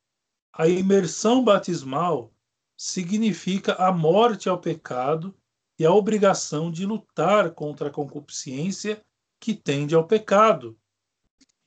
a 0.51 0.67
imersão 0.67 1.45
batismal 1.45 2.33
significa 2.75 3.75
a 3.75 3.93
morte 3.93 4.49
ao 4.49 4.59
pecado 4.59 5.37
e 5.79 5.85
a 5.85 5.93
obrigação 5.93 6.71
de 6.73 6.87
lutar 6.87 7.51
contra 7.51 7.89
a 7.89 7.93
concupiscência 7.93 9.05
que 9.39 9.53
tende 9.55 9.95
ao 9.95 10.07
pecado 10.07 10.75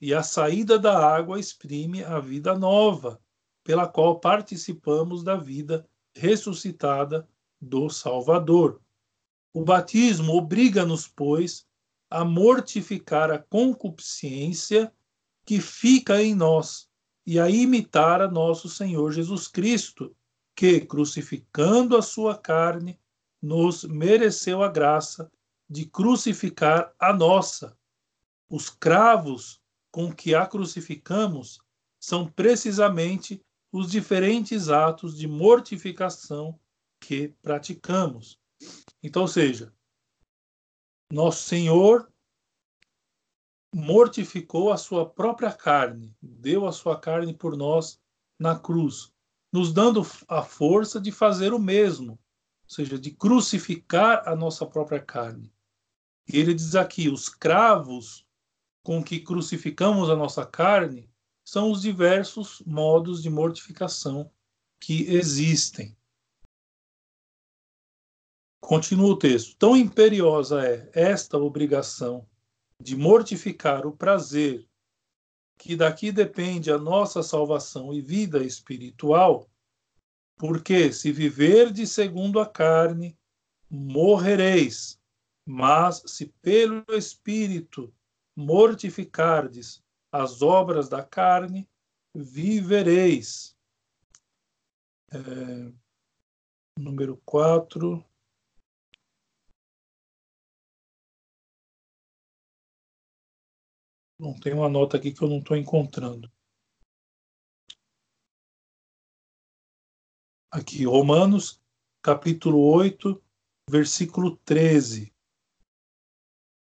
e 0.00 0.12
a 0.12 0.24
saída 0.24 0.80
da 0.80 0.98
água 0.98 1.38
exprime 1.38 2.02
a 2.02 2.18
vida 2.18 2.58
nova, 2.58 3.22
pela 3.62 3.86
qual 3.86 4.18
participamos 4.18 5.22
da 5.22 5.36
vida 5.36 5.88
ressuscitada 6.12 7.28
do 7.60 7.88
Salvador. 7.88 8.82
O 9.54 9.62
batismo 9.62 10.36
obriga-nos, 10.36 11.06
pois, 11.06 11.64
a 12.10 12.24
mortificar 12.24 13.30
a 13.30 13.38
concupiscência 13.38 14.92
que 15.50 15.60
fica 15.60 16.22
em 16.22 16.32
nós 16.32 16.88
e 17.26 17.40
a 17.40 17.50
imitar 17.50 18.22
a 18.22 18.30
nosso 18.30 18.68
Senhor 18.68 19.10
Jesus 19.10 19.48
Cristo, 19.48 20.14
que, 20.54 20.80
crucificando 20.80 21.96
a 21.96 22.02
sua 22.02 22.38
carne, 22.38 23.00
nos 23.42 23.82
mereceu 23.82 24.62
a 24.62 24.68
graça 24.68 25.28
de 25.68 25.86
crucificar 25.86 26.94
a 27.00 27.12
nossa. 27.12 27.76
Os 28.48 28.70
cravos 28.70 29.60
com 29.90 30.14
que 30.14 30.36
a 30.36 30.46
crucificamos 30.46 31.58
são 31.98 32.28
precisamente 32.28 33.44
os 33.72 33.90
diferentes 33.90 34.68
atos 34.68 35.18
de 35.18 35.26
mortificação 35.26 36.60
que 37.00 37.34
praticamos. 37.42 38.38
Então, 39.02 39.22
ou 39.22 39.28
seja, 39.28 39.74
nosso 41.10 41.42
Senhor 41.42 42.08
mortificou 43.74 44.72
a 44.72 44.76
sua 44.76 45.08
própria 45.08 45.52
carne, 45.52 46.16
deu 46.20 46.66
a 46.66 46.72
sua 46.72 46.98
carne 46.98 47.34
por 47.34 47.56
nós 47.56 48.00
na 48.38 48.58
cruz, 48.58 49.12
nos 49.52 49.72
dando 49.72 50.02
a 50.28 50.42
força 50.42 51.00
de 51.00 51.12
fazer 51.12 51.52
o 51.52 51.58
mesmo, 51.58 52.12
ou 52.12 52.18
seja, 52.68 52.98
de 52.98 53.10
crucificar 53.10 54.28
a 54.28 54.34
nossa 54.34 54.66
própria 54.66 55.00
carne. 55.00 55.52
Ele 56.26 56.54
diz 56.54 56.74
aqui: 56.74 57.08
os 57.08 57.28
cravos 57.28 58.26
com 58.82 59.02
que 59.02 59.20
crucificamos 59.20 60.08
a 60.08 60.16
nossa 60.16 60.46
carne 60.46 61.10
são 61.44 61.70
os 61.70 61.82
diversos 61.82 62.62
modos 62.66 63.22
de 63.22 63.30
mortificação 63.30 64.30
que 64.80 65.02
existem. 65.12 65.96
continua 68.70 69.08
o 69.08 69.16
texto. 69.16 69.56
Tão 69.56 69.76
imperiosa 69.76 70.64
é 70.64 70.88
esta 70.92 71.36
obrigação 71.36 72.24
de 72.80 72.96
mortificar 72.96 73.86
o 73.86 73.92
prazer, 73.92 74.66
que 75.58 75.76
daqui 75.76 76.10
depende 76.10 76.72
a 76.72 76.78
nossa 76.78 77.22
salvação 77.22 77.92
e 77.92 78.00
vida 78.00 78.42
espiritual, 78.42 79.48
porque 80.38 80.90
se 80.90 81.12
viverdes 81.12 81.90
segundo 81.90 82.40
a 82.40 82.46
carne, 82.46 83.18
morrereis, 83.68 84.98
mas 85.44 86.02
se 86.06 86.26
pelo 86.40 86.84
Espírito 86.88 87.92
mortificardes 88.34 89.82
as 90.10 90.40
obras 90.40 90.88
da 90.88 91.04
carne, 91.04 91.68
vivereis. 92.14 93.54
É, 95.12 95.72
número 96.78 97.20
4. 97.24 98.04
Bom, 104.20 104.38
tem 104.38 104.52
uma 104.52 104.68
nota 104.68 104.98
aqui 104.98 105.14
que 105.14 105.22
eu 105.22 105.28
não 105.30 105.38
estou 105.38 105.56
encontrando. 105.56 106.30
Aqui, 110.50 110.84
Romanos, 110.84 111.58
capítulo 112.02 112.60
8, 112.70 113.18
versículo 113.70 114.36
13. 114.44 115.10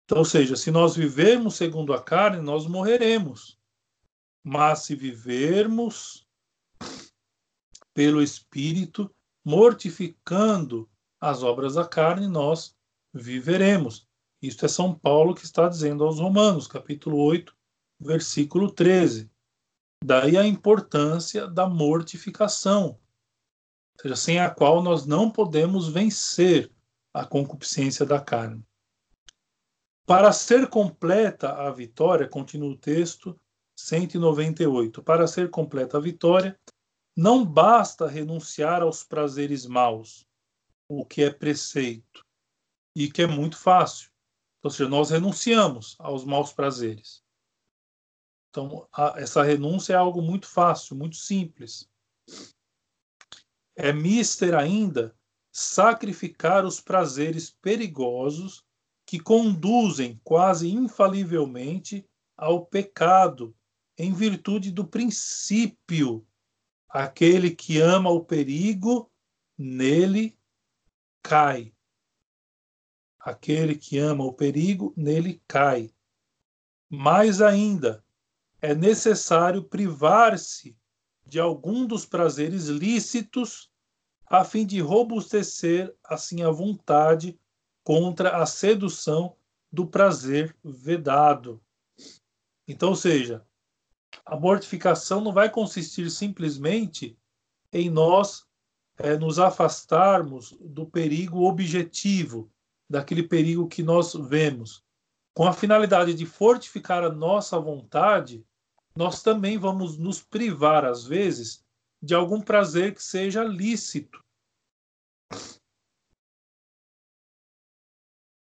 Então, 0.04 0.18
ou 0.18 0.24
seja, 0.26 0.54
se 0.54 0.70
nós 0.70 0.94
vivermos 0.94 1.54
segundo 1.54 1.94
a 1.94 2.02
carne, 2.02 2.42
nós 2.42 2.66
morreremos. 2.66 3.58
Mas 4.44 4.80
se 4.80 4.94
vivermos 4.94 6.28
pelo 7.94 8.22
Espírito, 8.22 9.10
mortificando 9.42 10.90
as 11.18 11.42
obras 11.42 11.72
da 11.76 11.88
carne, 11.88 12.28
nós 12.28 12.76
viveremos. 13.14 14.09
Isto 14.42 14.64
é 14.64 14.68
São 14.68 14.94
Paulo 14.94 15.34
que 15.34 15.44
está 15.44 15.68
dizendo 15.68 16.02
aos 16.02 16.18
Romanos, 16.18 16.66
capítulo 16.66 17.18
8, 17.18 17.54
versículo 18.00 18.70
13. 18.70 19.30
Daí 20.02 20.38
a 20.38 20.46
importância 20.46 21.46
da 21.46 21.68
mortificação, 21.68 22.98
ou 23.96 24.02
seja, 24.02 24.16
sem 24.16 24.40
a 24.40 24.48
qual 24.48 24.82
nós 24.82 25.04
não 25.04 25.30
podemos 25.30 25.88
vencer 25.88 26.72
a 27.12 27.26
concupiscência 27.26 28.06
da 28.06 28.18
carne. 28.18 28.64
Para 30.06 30.32
ser 30.32 30.68
completa 30.68 31.52
a 31.52 31.70
vitória, 31.70 32.26
continua 32.26 32.70
o 32.70 32.78
texto 32.78 33.38
198. 33.78 35.02
Para 35.02 35.26
ser 35.26 35.50
completa 35.50 35.98
a 35.98 36.00
vitória, 36.00 36.58
não 37.14 37.44
basta 37.44 38.08
renunciar 38.08 38.80
aos 38.80 39.04
prazeres 39.04 39.66
maus, 39.66 40.26
o 40.88 41.04
que 41.04 41.22
é 41.22 41.30
preceito, 41.30 42.24
e 42.96 43.10
que 43.10 43.22
é 43.22 43.26
muito 43.26 43.58
fácil. 43.58 44.09
Ou 44.62 44.70
seja, 44.70 44.88
nós 44.88 45.10
renunciamos 45.10 45.96
aos 45.98 46.24
maus 46.24 46.52
prazeres. 46.52 47.22
Então, 48.50 48.86
a, 48.92 49.14
essa 49.16 49.42
renúncia 49.42 49.94
é 49.94 49.96
algo 49.96 50.20
muito 50.20 50.46
fácil, 50.46 50.96
muito 50.96 51.16
simples. 51.16 51.88
É 53.76 53.92
mister 53.92 54.54
ainda 54.54 55.16
sacrificar 55.52 56.64
os 56.64 56.80
prazeres 56.80 57.50
perigosos 57.50 58.64
que 59.06 59.18
conduzem 59.18 60.20
quase 60.22 60.70
infalivelmente 60.70 62.04
ao 62.36 62.64
pecado, 62.64 63.54
em 63.98 64.12
virtude 64.12 64.70
do 64.70 64.86
princípio 64.86 66.26
Aquele 66.90 67.54
que 67.54 67.78
ama 67.78 68.10
o 68.10 68.24
perigo, 68.24 69.08
nele 69.56 70.36
cai. 71.22 71.72
Aquele 73.20 73.74
que 73.74 73.98
ama 73.98 74.24
o 74.24 74.32
perigo, 74.32 74.92
nele 74.96 75.42
cai. 75.46 75.92
Mais 76.88 77.40
ainda, 77.40 78.04
é 78.60 78.74
necessário 78.74 79.62
privar-se 79.62 80.76
de 81.26 81.38
algum 81.38 81.86
dos 81.86 82.04
prazeres 82.04 82.66
lícitos, 82.66 83.70
a 84.26 84.44
fim 84.44 84.66
de 84.66 84.80
robustecer 84.80 85.94
assim 86.02 86.42
a 86.42 86.50
vontade 86.50 87.38
contra 87.84 88.36
a 88.36 88.46
sedução 88.46 89.36
do 89.72 89.86
prazer 89.86 90.56
vedado. 90.64 91.62
Então, 92.66 92.90
ou 92.90 92.96
seja, 92.96 93.44
a 94.24 94.36
mortificação 94.36 95.20
não 95.20 95.32
vai 95.32 95.50
consistir 95.50 96.10
simplesmente 96.10 97.18
em 97.72 97.88
nós 97.88 98.46
é, 98.98 99.16
nos 99.16 99.38
afastarmos 99.38 100.56
do 100.60 100.86
perigo 100.86 101.44
objetivo, 101.48 102.50
daquele 102.90 103.22
perigo 103.22 103.68
que 103.68 103.84
nós 103.84 104.12
vemos. 104.14 104.84
Com 105.32 105.46
a 105.46 105.52
finalidade 105.52 106.12
de 106.12 106.26
fortificar 106.26 107.04
a 107.04 107.08
nossa 107.08 107.58
vontade, 107.60 108.44
nós 108.96 109.22
também 109.22 109.56
vamos 109.56 109.96
nos 109.96 110.20
privar, 110.20 110.84
às 110.84 111.06
vezes, 111.06 111.64
de 112.02 112.14
algum 112.14 112.40
prazer 112.40 112.92
que 112.92 113.02
seja 113.02 113.44
lícito. 113.44 114.20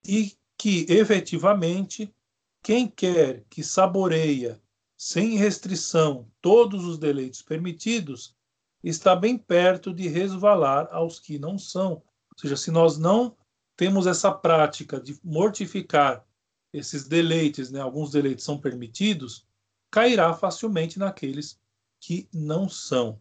E 0.07 0.39
que, 0.57 0.87
efetivamente, 0.89 2.15
quem 2.63 2.89
quer 2.89 3.45
que 3.51 3.65
saboreia 3.65 4.63
sem 4.97 5.37
restrição 5.37 6.31
todos 6.41 6.85
os 6.85 6.99
deleites 6.99 7.43
permitidos, 7.43 8.35
está 8.83 9.17
bem 9.17 9.37
perto 9.37 9.93
de 9.93 10.07
resvalar 10.07 10.89
aos 10.93 11.19
que 11.19 11.39
não 11.39 11.59
são. 11.59 11.95
Ou 11.95 12.39
seja, 12.39 12.57
se 12.57 12.71
nós 12.71 12.97
não 12.97 13.37
temos 13.77 14.07
essa 14.07 14.33
prática 14.33 14.99
de 14.99 15.19
mortificar 15.23 16.25
esses 16.73 17.07
deleites, 17.07 17.71
né, 17.71 17.81
alguns 17.81 18.11
deleites 18.11 18.45
são 18.45 18.59
permitidos, 18.59 19.47
cairá 19.91 20.33
facilmente 20.35 20.99
naqueles 20.99 21.61
que 22.01 22.29
não 22.33 22.69
são. 22.69 23.21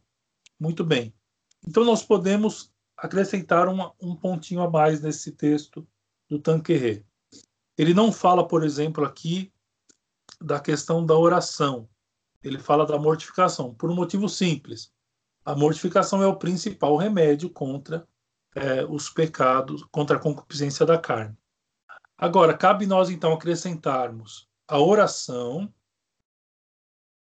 Muito 0.59 0.83
bem. 0.83 1.13
Então 1.67 1.83
nós 1.83 2.03
podemos 2.03 2.71
acrescentar 2.97 3.67
uma, 3.67 3.93
um 3.99 4.15
pontinho 4.15 4.61
a 4.61 4.69
mais 4.69 5.01
nesse 5.01 5.31
texto 5.31 5.87
do 6.29 6.39
Tanquerê. 6.39 7.03
Ele 7.77 7.93
não 7.93 8.11
fala, 8.11 8.47
por 8.47 8.63
exemplo, 8.63 9.03
aqui 9.03 9.51
da 10.41 10.59
questão 10.59 11.05
da 11.05 11.17
oração. 11.17 11.89
Ele 12.43 12.59
fala 12.59 12.85
da 12.85 12.97
mortificação, 12.97 13.73
por 13.73 13.89
um 13.89 13.95
motivo 13.95 14.29
simples. 14.29 14.93
A 15.43 15.55
mortificação 15.55 16.23
é 16.23 16.27
o 16.27 16.37
principal 16.37 16.95
remédio 16.95 17.49
contra 17.49 18.07
é, 18.55 18.85
os 18.85 19.09
pecados, 19.09 19.83
contra 19.91 20.17
a 20.17 20.19
concupiscência 20.19 20.85
da 20.85 20.97
carne. 20.97 21.37
Agora, 22.17 22.57
cabe 22.57 22.85
nós 22.85 23.09
então 23.09 23.33
acrescentarmos 23.33 24.49
a 24.67 24.79
oração 24.79 25.71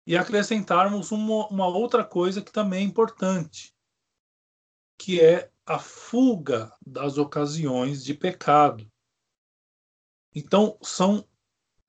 e 0.06 0.18
acrescentarmos 0.18 1.12
uma, 1.12 1.48
uma 1.48 1.68
outra 1.68 2.04
coisa 2.04 2.42
que 2.42 2.52
também 2.52 2.82
é 2.82 2.88
importante, 2.88 3.74
que 4.98 5.22
é 5.22 5.50
a 5.66 5.80
fuga 5.80 6.76
das 6.86 7.18
ocasiões 7.18 8.04
de 8.04 8.14
pecado. 8.14 8.92
Então, 10.36 10.78
são 10.82 11.26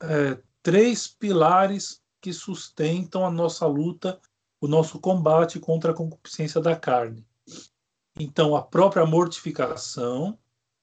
é, 0.00 0.40
três 0.62 1.09
pilares 1.09 2.00
que 2.20 2.33
sustentam 2.33 3.26
a 3.26 3.31
nossa 3.31 3.66
luta, 3.66 4.20
o 4.61 4.68
nosso 4.68 5.00
combate 5.00 5.59
contra 5.59 5.90
a 5.90 5.94
concupiscência 5.94 6.61
da 6.61 6.76
carne. 6.76 7.26
Então, 8.18 8.55
a 8.55 8.62
própria 8.62 9.07
mortificação, 9.07 10.38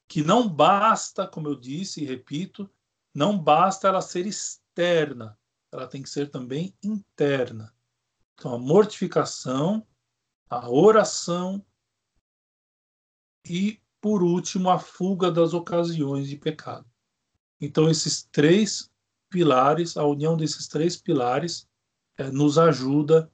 que 0.08 0.22
não 0.22 0.48
basta, 0.48 1.26
como 1.26 1.48
eu 1.48 1.54
disse 1.54 2.02
e 2.02 2.06
repito, 2.06 2.68
não 3.14 3.38
basta 3.38 3.88
ela 3.88 4.00
ser 4.00 4.26
externa, 4.26 5.38
ela 5.72 5.86
tem 5.86 6.02
que 6.02 6.10
ser 6.10 6.30
também 6.30 6.76
interna. 6.82 7.74
Então, 8.34 8.54
a 8.54 8.58
mortificação, 8.58 9.86
a 10.48 10.68
oração 10.68 11.64
e, 13.46 13.80
por 14.00 14.22
último, 14.22 14.70
a 14.70 14.78
fuga 14.78 15.30
das 15.30 15.52
ocasiões 15.52 16.28
de 16.28 16.36
pecado. 16.36 16.90
Então, 17.60 17.88
esses 17.88 18.24
três 18.24 18.90
pilares, 19.28 19.96
a 19.96 20.04
união 20.04 20.36
desses 20.36 20.66
três 20.66 20.96
pilares, 20.96 21.68
é, 22.18 22.30
nos 22.30 22.58
ajuda 22.58 23.30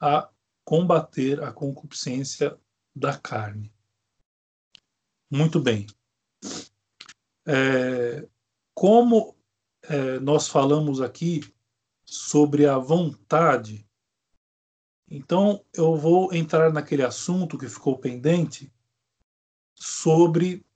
a 0.00 0.28
combater 0.64 1.42
a 1.42 1.52
concupiscência 1.52 2.58
da 2.98 3.16
carne. 3.16 3.72
Muito 5.30 5.60
bem. 5.60 5.86
É, 7.46 8.26
como 8.74 9.36
é, 9.82 10.18
nós 10.20 10.48
falamos 10.48 11.00
aqui 11.00 11.40
sobre 12.04 12.66
a 12.66 12.78
vontade, 12.78 13.86
então 15.06 15.64
eu 15.74 15.96
vou 15.96 16.32
entrar 16.34 16.72
naquele 16.72 17.02
assunto 17.02 17.56
que 17.56 17.68
ficou 17.68 17.98
pendente 17.98 18.72
sobre 19.74 20.66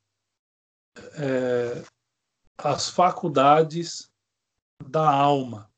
é, 1.15 1.83
as 2.57 2.89
faculdades 2.89 4.13
da 4.89 5.11
alma. 5.11 5.71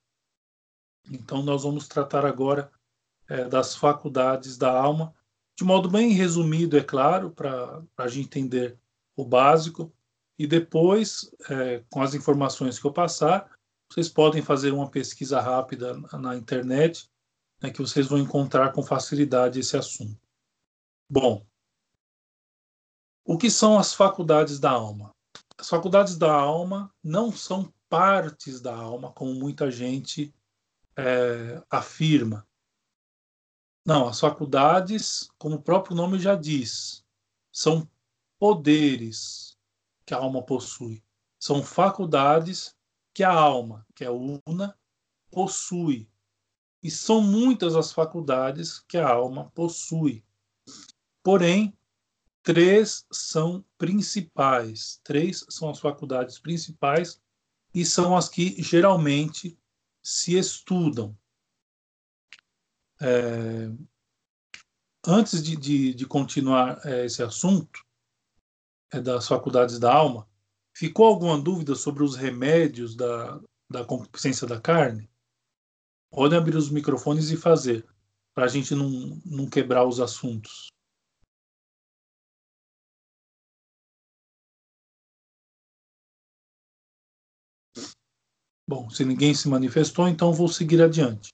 Então, 1.11 1.43
nós 1.43 1.63
vamos 1.63 1.87
tratar 1.87 2.25
agora 2.25 2.71
é, 3.29 3.45
das 3.45 3.75
faculdades 3.75 4.57
da 4.57 4.71
alma, 4.71 5.15
de 5.57 5.65
modo 5.65 5.89
bem 5.89 6.13
resumido, 6.13 6.77
é 6.77 6.83
claro, 6.83 7.31
para 7.31 7.83
a 7.97 8.09
gente 8.09 8.27
entender 8.27 8.79
o 9.17 9.25
básico, 9.25 9.93
e 10.39 10.47
depois, 10.47 11.31
é, 11.49 11.85
com 11.89 12.03
as 12.03 12.15
informações 12.15 12.79
que 12.79 12.87
eu 12.87 12.93
passar, 12.93 13.51
vocês 13.91 14.09
podem 14.09 14.43
fazer 14.43 14.73
uma 14.73 14.91
pesquisa 14.91 15.41
rápida 15.41 15.95
na 16.19 16.37
internet, 16.37 17.09
né, 17.63 17.71
que 17.71 17.81
vocês 17.81 18.09
vão 18.09 18.19
encontrar 18.19 18.73
com 18.73 18.83
facilidade 18.83 19.61
esse 19.61 19.77
assunto. 19.77 20.19
Bom, 21.09 21.47
o 23.25 23.39
que 23.39 23.51
são 23.51 23.79
as 23.79 23.95
faculdades 23.95 24.59
da 24.59 24.71
alma? 24.71 25.15
As 25.57 25.69
faculdades 25.69 26.17
da 26.17 26.33
alma 26.33 26.93
não 27.03 27.31
são 27.31 27.73
partes 27.89 28.61
da 28.61 28.75
alma, 28.75 29.13
como 29.13 29.33
muita 29.35 29.71
gente 29.71 30.35
é, 30.97 31.63
afirma. 31.71 32.47
Não, 33.87 34.09
as 34.09 34.19
faculdades, 34.19 35.29
como 35.37 35.57
o 35.57 35.63
próprio 35.63 35.95
nome 35.95 36.19
já 36.19 36.35
diz, 36.35 37.05
são 37.53 37.87
poderes 38.39 39.59
que 40.07 40.15
a 40.15 40.17
alma 40.17 40.43
possui. 40.43 41.03
São 41.39 41.63
faculdades 41.63 42.75
que 43.13 43.23
a 43.23 43.31
alma, 43.31 43.87
que 43.95 44.03
é 44.03 44.11
una, 44.11 44.75
possui. 45.31 46.09
E 46.83 46.91
são 46.91 47.21
muitas 47.21 47.77
as 47.77 47.93
faculdades 47.93 48.79
que 48.81 48.97
a 48.97 49.09
alma 49.09 49.51
possui. 49.55 50.25
Porém, 51.23 51.77
três 52.43 53.07
são 53.13 53.63
principais. 53.77 54.99
Três 55.05 55.45
são 55.51 55.69
as 55.69 55.79
faculdades 55.79 56.39
principais 56.39 57.21
e 57.75 57.85
são 57.85 58.17
as 58.17 58.31
que 58.31 58.63
geralmente 58.63 59.59
se 60.03 60.39
estudam. 60.39 61.17
É, 63.01 63.69
antes 65.07 65.43
de, 65.43 65.57
de, 65.57 65.95
de 65.95 66.07
continuar 66.07 66.81
é, 66.85 67.05
esse 67.05 67.23
assunto 67.23 67.85
é, 68.93 69.01
das 69.01 69.27
faculdades 69.27 69.79
da 69.79 69.93
alma, 69.93 70.29
ficou 70.75 71.07
alguma 71.07 71.41
dúvida 71.41 71.75
sobre 71.75 72.03
os 72.03 72.17
remédios 72.17 72.97
da, 72.97 73.41
da 73.69 73.85
concupiscência 73.85 74.47
da 74.47 74.61
carne? 74.61 75.11
Podem 76.11 76.39
abrir 76.39 76.57
os 76.57 76.71
microfones 76.71 77.31
e 77.31 77.37
fazer, 77.37 77.85
para 78.35 78.45
a 78.45 78.49
gente 78.49 78.75
não, 78.75 79.21
não 79.25 79.51
quebrar 79.51 79.85
os 79.87 80.01
assuntos. 80.01 80.69
Bom, 88.67 88.89
se 88.89 89.05
ninguém 89.05 89.35
se 89.35 89.49
manifestou, 89.49 90.09
então 90.09 90.33
vou 90.33 90.49
seguir 90.49 90.81
adiante. 90.81 91.34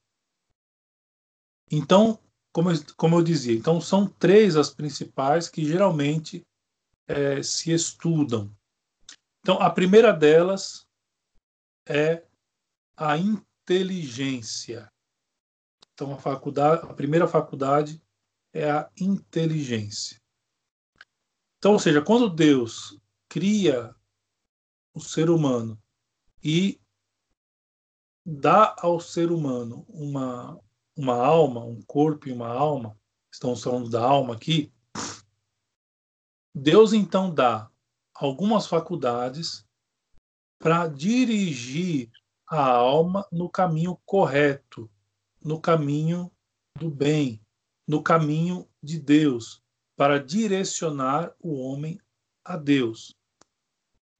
Então, 1.70 2.18
como 2.52 2.70
eu, 2.70 2.76
como 2.96 3.16
eu 3.16 3.22
dizia, 3.22 3.56
então 3.56 3.80
são 3.80 4.06
três 4.06 4.56
as 4.56 4.70
principais 4.70 5.48
que 5.48 5.64
geralmente 5.64 6.42
é, 7.06 7.42
se 7.42 7.72
estudam. 7.72 8.54
Então, 9.40 9.61
a 9.61 9.70
primeira 9.70 10.12
delas 10.12 10.87
é 11.87 12.26
a 12.96 13.16
inteligência. 13.16 14.90
Então, 15.94 16.12
a, 16.12 16.18
faculdade, 16.18 16.87
a 16.87 16.94
primeira 16.94 17.26
faculdade 17.26 18.02
é 18.52 18.70
a 18.70 18.90
inteligência. 18.98 20.20
Então, 21.59 21.72
ou 21.72 21.78
seja, 21.78 22.02
quando 22.02 22.28
Deus 22.28 22.98
cria 23.28 23.94
o 24.94 25.00
ser 25.00 25.30
humano 25.30 25.78
e 26.42 26.80
dá 28.24 28.74
ao 28.78 29.00
ser 29.00 29.30
humano 29.30 29.85
uma, 29.88 30.61
uma 31.00 31.16
alma, 31.16 31.64
um 31.64 31.80
corpo 31.80 32.28
e 32.28 32.32
uma 32.32 32.48
alma, 32.48 32.94
estamos 33.32 33.62
falando 33.62 33.88
da 33.88 34.04
alma 34.04 34.34
aqui, 34.34 34.70
Deus 36.54 36.92
então 36.92 37.32
dá 37.32 37.70
algumas 38.14 38.66
faculdades 38.66 39.66
para 40.58 40.86
dirigir 40.88 42.10
a 42.46 42.62
alma 42.62 43.26
no 43.32 43.48
caminho 43.48 43.98
correto, 44.04 44.90
no 45.42 45.58
caminho 45.58 46.30
do 46.78 46.90
bem, 46.90 47.40
no 47.88 48.02
caminho 48.02 48.68
de 48.82 48.98
Deus, 48.98 49.62
para 49.96 50.22
direcionar 50.22 51.34
o 51.40 51.54
homem 51.60 51.98
a 52.44 52.58
Deus. 52.58 53.16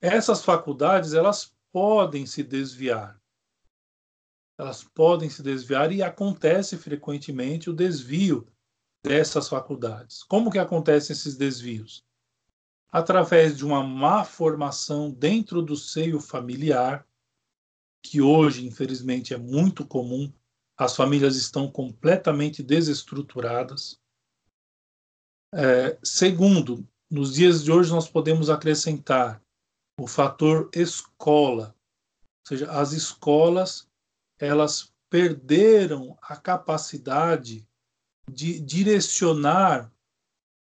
Essas 0.00 0.42
faculdades, 0.42 1.12
elas 1.12 1.54
podem 1.70 2.24
se 2.24 2.42
desviar 2.42 3.19
elas 4.60 4.84
podem 4.84 5.30
se 5.30 5.42
desviar 5.42 5.90
e 5.90 6.02
acontece 6.02 6.76
frequentemente 6.76 7.70
o 7.70 7.74
desvio 7.74 8.46
dessas 9.02 9.48
faculdades. 9.48 10.22
Como 10.22 10.50
que 10.50 10.58
acontecem 10.58 11.14
esses 11.14 11.34
desvios? 11.34 12.04
Através 12.92 13.56
de 13.56 13.64
uma 13.64 13.82
má 13.82 14.22
formação 14.22 15.10
dentro 15.10 15.62
do 15.62 15.76
seio 15.76 16.20
familiar, 16.20 17.06
que 18.02 18.20
hoje, 18.20 18.66
infelizmente, 18.66 19.32
é 19.32 19.38
muito 19.38 19.86
comum. 19.86 20.30
As 20.76 20.94
famílias 20.94 21.36
estão 21.36 21.70
completamente 21.70 22.62
desestruturadas. 22.62 23.98
É, 25.54 25.98
segundo, 26.02 26.86
nos 27.10 27.34
dias 27.34 27.64
de 27.64 27.72
hoje 27.72 27.90
nós 27.90 28.08
podemos 28.08 28.50
acrescentar 28.50 29.42
o 29.98 30.06
fator 30.06 30.70
escola, 30.74 31.74
ou 32.42 32.48
seja, 32.48 32.70
as 32.70 32.92
escolas 32.92 33.89
elas 34.40 34.92
perderam 35.11 36.16
a 36.22 36.37
capacidade 36.37 37.68
de 38.31 38.59
direcionar 38.61 39.92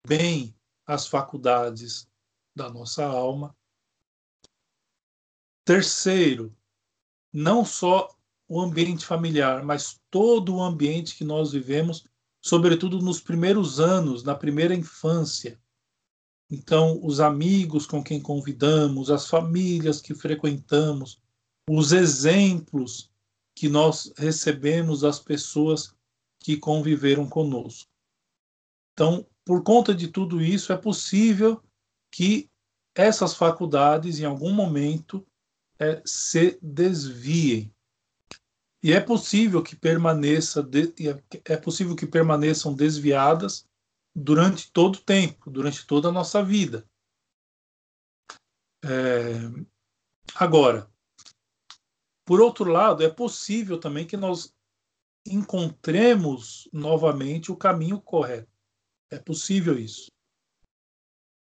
bem 0.07 0.55
as 0.87 1.05
faculdades 1.05 2.09
da 2.55 2.69
nossa 2.69 3.05
alma. 3.05 3.55
Terceiro, 5.63 6.55
não 7.31 7.63
só 7.63 8.09
o 8.47 8.59
ambiente 8.59 9.05
familiar, 9.05 9.63
mas 9.63 10.01
todo 10.09 10.55
o 10.55 10.63
ambiente 10.63 11.15
que 11.15 11.23
nós 11.23 11.51
vivemos, 11.51 12.07
sobretudo 12.41 12.99
nos 12.99 13.21
primeiros 13.21 13.79
anos, 13.79 14.23
na 14.23 14.33
primeira 14.33 14.73
infância. 14.73 15.61
Então, 16.49 16.99
os 17.05 17.19
amigos 17.19 17.85
com 17.85 18.03
quem 18.03 18.19
convidamos, 18.19 19.11
as 19.11 19.27
famílias 19.27 20.01
que 20.01 20.15
frequentamos, 20.15 21.21
os 21.69 21.91
exemplos 21.91 23.11
que 23.59 23.67
nós 23.67 24.13
recebemos 24.15 25.01
das 25.01 25.19
pessoas 25.19 25.93
que 26.39 26.55
conviveram 26.55 27.27
conosco. 27.27 27.91
Então, 28.93 29.27
por 29.43 29.63
conta 29.63 29.93
de 29.93 30.07
tudo 30.07 30.41
isso, 30.41 30.71
é 30.71 30.77
possível 30.77 31.61
que 32.09 32.49
essas 32.95 33.35
faculdades, 33.35 34.17
em 34.17 34.23
algum 34.23 34.53
momento, 34.53 35.27
é, 35.77 36.01
se 36.05 36.57
desviem. 36.61 37.69
E 38.81 38.93
é 38.93 39.01
possível 39.01 39.61
que 39.61 39.75
permaneça 39.75 40.63
de, 40.63 40.93
é 41.43 41.57
possível 41.57 41.97
que 41.97 42.07
permaneçam 42.07 42.73
desviadas 42.73 43.67
durante 44.15 44.71
todo 44.71 44.95
o 44.95 45.01
tempo, 45.01 45.51
durante 45.51 45.85
toda 45.85 46.07
a 46.07 46.13
nossa 46.13 46.41
vida. 46.41 46.87
É, 48.85 49.33
agora, 50.35 50.89
por 52.29 52.39
outro 52.39 52.65
lado, 52.71 53.01
é 53.01 53.09
possível 53.09 53.79
também 53.79 54.05
que 54.05 54.15
nós 54.15 54.53
encontremos 55.25 56.69
novamente 56.71 57.51
o 57.51 57.57
caminho 57.57 57.99
correto. 57.99 58.51
É 59.09 59.17
possível 59.17 59.79
isso. 59.79 60.11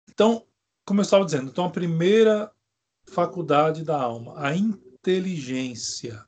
Então, 0.09 0.45
como 0.85 0.99
eu 0.99 1.03
estava 1.03 1.23
dizendo, 1.23 1.49
então 1.49 1.63
a 1.63 1.71
primeira 1.71 2.53
faculdade 3.07 3.85
da 3.85 3.97
alma, 3.97 4.38
a 4.38 4.53
inteligência. 4.53 6.27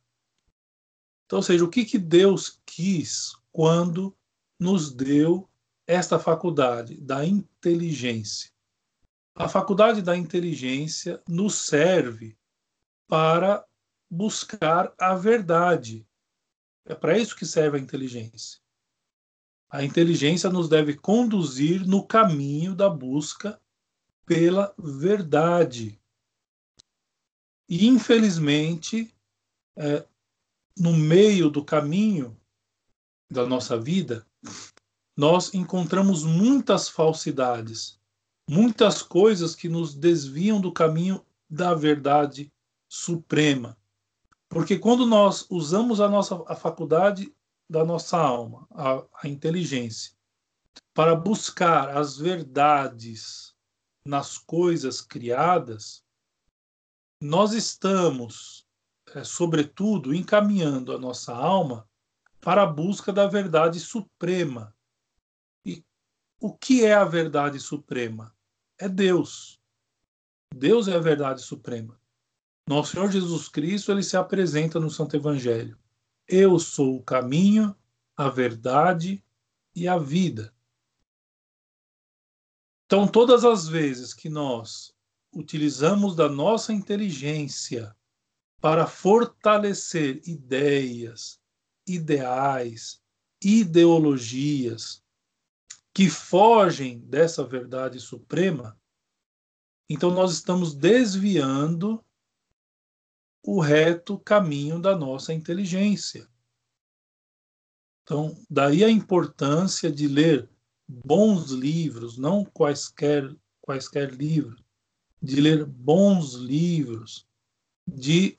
Então, 1.25 1.39
ou 1.39 1.43
seja, 1.43 1.65
o 1.65 1.69
que, 1.69 1.83
que 1.83 1.97
Deus 1.97 2.61
quis 2.65 3.33
quando 3.51 4.15
nos 4.57 4.93
deu 4.93 5.49
esta 5.85 6.17
faculdade 6.17 6.95
da 7.01 7.25
inteligência? 7.25 8.49
A 9.35 9.49
faculdade 9.49 10.01
da 10.01 10.15
inteligência 10.15 11.21
nos 11.27 11.55
serve 11.55 12.37
para 13.09 13.67
buscar 14.09 14.93
a 14.97 15.15
verdade. 15.15 16.07
É 16.85 16.95
para 16.95 17.17
isso 17.17 17.35
que 17.35 17.45
serve 17.45 17.77
a 17.77 17.81
inteligência. 17.81 18.59
A 19.69 19.83
inteligência 19.83 20.49
nos 20.49 20.69
deve 20.69 20.95
conduzir 20.95 21.85
no 21.85 22.05
caminho 22.05 22.73
da 22.73 22.89
busca 22.89 23.61
pela 24.25 24.73
verdade. 24.77 25.99
E, 27.67 27.85
infelizmente, 27.85 29.13
é, 29.75 30.07
no 30.77 30.93
meio 30.93 31.49
do 31.49 31.63
caminho 31.63 32.39
da 33.29 33.45
nossa 33.45 33.77
vida, 33.77 34.25
nós 35.17 35.53
encontramos 35.53 36.23
muitas 36.23 36.87
falsidades, 36.87 37.99
muitas 38.49 39.01
coisas 39.01 39.53
que 39.53 39.67
nos 39.67 39.93
desviam 39.93 40.61
do 40.61 40.71
caminho 40.71 41.25
da 41.49 41.73
verdade 41.73 42.51
suprema. 42.87 43.76
Porque 44.49 44.79
quando 44.79 45.05
nós 45.05 45.45
usamos 45.49 45.99
a 45.99 46.07
nossa 46.07 46.43
a 46.47 46.55
faculdade 46.55 47.33
da 47.69 47.83
nossa 47.83 48.17
alma, 48.17 48.67
a, 48.71 49.03
a 49.21 49.27
inteligência, 49.27 50.15
para 50.93 51.15
buscar 51.15 51.95
as 51.95 52.17
verdades 52.17 53.55
nas 54.05 54.37
coisas 54.37 55.01
criadas, 55.01 56.03
nós 57.21 57.53
estamos, 57.53 58.65
é, 59.13 59.23
sobretudo, 59.23 60.13
encaminhando 60.13 60.93
a 60.93 60.97
nossa 60.97 61.35
alma 61.35 61.87
para 62.39 62.63
a 62.63 62.67
busca 62.67 63.11
da 63.11 63.27
verdade 63.27 63.79
suprema. 63.79 64.73
E 65.65 65.83
o 66.39 66.55
que 66.55 66.85
é 66.85 66.93
a 66.93 67.03
verdade 67.03 67.59
suprema? 67.59 68.35
É 68.77 68.87
Deus. 68.87 69.59
Deus 70.55 70.87
é 70.87 70.95
a 70.95 70.99
verdade 70.99 71.41
suprema. 71.41 71.99
Nosso 72.67 72.91
Senhor 72.91 73.09
Jesus 73.09 73.47
Cristo, 73.47 73.93
ele 73.93 74.03
se 74.03 74.17
apresenta 74.17 74.77
no 74.77 74.91
Santo 74.91 75.15
Evangelho. 75.15 75.79
Eu 76.27 76.59
sou 76.59 76.97
o 76.97 77.03
caminho, 77.03 77.73
a 78.13 78.27
verdade 78.27 79.23
e 79.73 79.87
a 79.87 79.97
vida. 79.97 80.53
Então, 82.85 83.07
todas 83.07 83.45
as 83.45 83.69
vezes 83.69 84.13
que 84.13 84.27
nós 84.27 84.93
utilizamos 85.33 86.13
da 86.13 86.27
nossa 86.27 86.73
inteligência 86.73 87.95
para 88.59 88.85
fortalecer 88.85 90.21
ideias, 90.27 91.39
ideais, 91.87 93.01
ideologias 93.41 95.01
que 95.93 96.09
fogem 96.09 96.99
dessa 96.99 97.45
verdade 97.45 97.97
suprema, 97.99 98.77
então 99.89 100.11
nós 100.11 100.33
estamos 100.33 100.73
desviando 100.73 102.03
o 103.47 103.61
reto 103.61 104.19
caminho 104.19 104.77
da 104.77 104.93
nossa 104.93 105.33
inteligência. 105.33 106.27
Então, 108.03 108.37
daí 108.49 108.83
a 108.83 108.91
importância 108.91 109.89
de 109.89 110.05
ler 110.05 110.49
bons 110.85 111.51
livros, 111.51 112.17
não 112.17 112.43
quaisquer, 112.43 113.33
quaisquer 113.61 114.11
livros, 114.11 114.61
de 115.23 115.39
ler 115.39 115.65
bons 115.65 116.33
livros, 116.33 117.25
de 117.87 118.37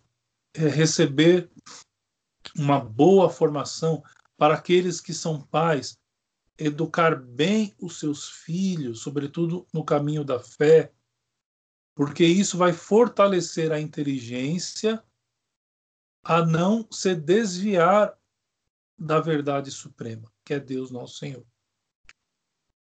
é, 0.53 0.69
receber 0.69 1.51
uma 2.55 2.79
boa 2.79 3.31
formação 3.31 4.05
para 4.37 4.57
aqueles 4.57 5.01
que 5.01 5.15
são 5.15 5.41
pais, 5.41 5.99
educar 6.59 7.17
bem 7.17 7.75
os 7.81 7.99
seus 7.99 8.29
filhos, 8.29 9.01
sobretudo 9.01 9.67
no 9.73 9.83
caminho 9.83 10.23
da 10.23 10.39
fé, 10.39 10.93
porque 11.99 12.25
isso 12.25 12.57
vai 12.57 12.73
fortalecer 12.73 13.73
a 13.73 13.81
inteligência 13.81 15.03
a 16.23 16.47
não 16.47 16.87
se 16.93 17.13
desviar 17.13 18.17
da 18.97 19.19
verdade 19.19 19.73
suprema, 19.73 20.33
que 20.45 20.55
é 20.55 20.61
Deus 20.61 20.93
nosso 20.93 21.19
Senhor. 21.19 21.45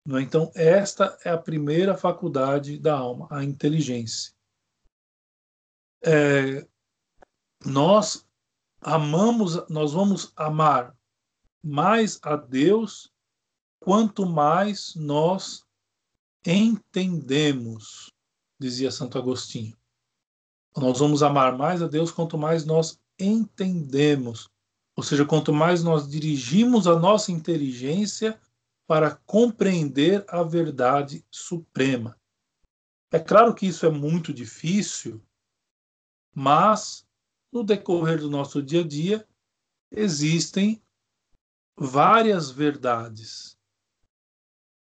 É? 0.05 0.21
Então, 0.21 0.51
esta 0.53 1.17
é 1.23 1.29
a 1.29 1.37
primeira 1.37 1.95
faculdade 1.95 2.77
da 2.77 2.97
alma, 2.97 3.25
a 3.31 3.41
inteligência. 3.41 4.33
É, 6.03 6.67
nós 7.65 8.27
amamos, 8.81 9.65
nós 9.69 9.93
vamos 9.93 10.33
amar 10.35 10.93
mais 11.63 12.19
a 12.21 12.35
Deus 12.35 13.09
quanto 13.79 14.25
mais 14.25 14.93
nós 14.93 15.65
entendemos, 16.45 18.13
dizia 18.59 18.91
Santo 18.91 19.17
Agostinho. 19.17 19.77
Nós 20.75 20.99
vamos 20.99 21.23
amar 21.23 21.57
mais 21.57 21.81
a 21.81 21.87
Deus 21.87 22.11
quanto 22.11 22.37
mais 22.37 22.65
nós 22.65 22.99
entendemos, 23.17 24.49
ou 24.95 25.03
seja, 25.03 25.25
quanto 25.25 25.51
mais 25.53 25.83
nós 25.83 26.07
dirigimos 26.07 26.87
a 26.87 26.97
nossa 26.97 27.31
inteligência 27.31 28.39
para 28.87 29.15
compreender 29.15 30.25
a 30.27 30.43
verdade 30.43 31.25
suprema. 31.31 32.19
É 33.11 33.19
claro 33.19 33.55
que 33.55 33.65
isso 33.65 33.85
é 33.85 33.89
muito 33.89 34.33
difícil, 34.33 35.21
mas 36.33 37.07
no 37.51 37.63
decorrer 37.63 38.19
do 38.19 38.29
nosso 38.29 38.61
dia 38.61 38.81
a 38.81 38.87
dia 38.87 39.27
existem 39.91 40.81
várias 41.75 42.51
verdades. 42.51 43.57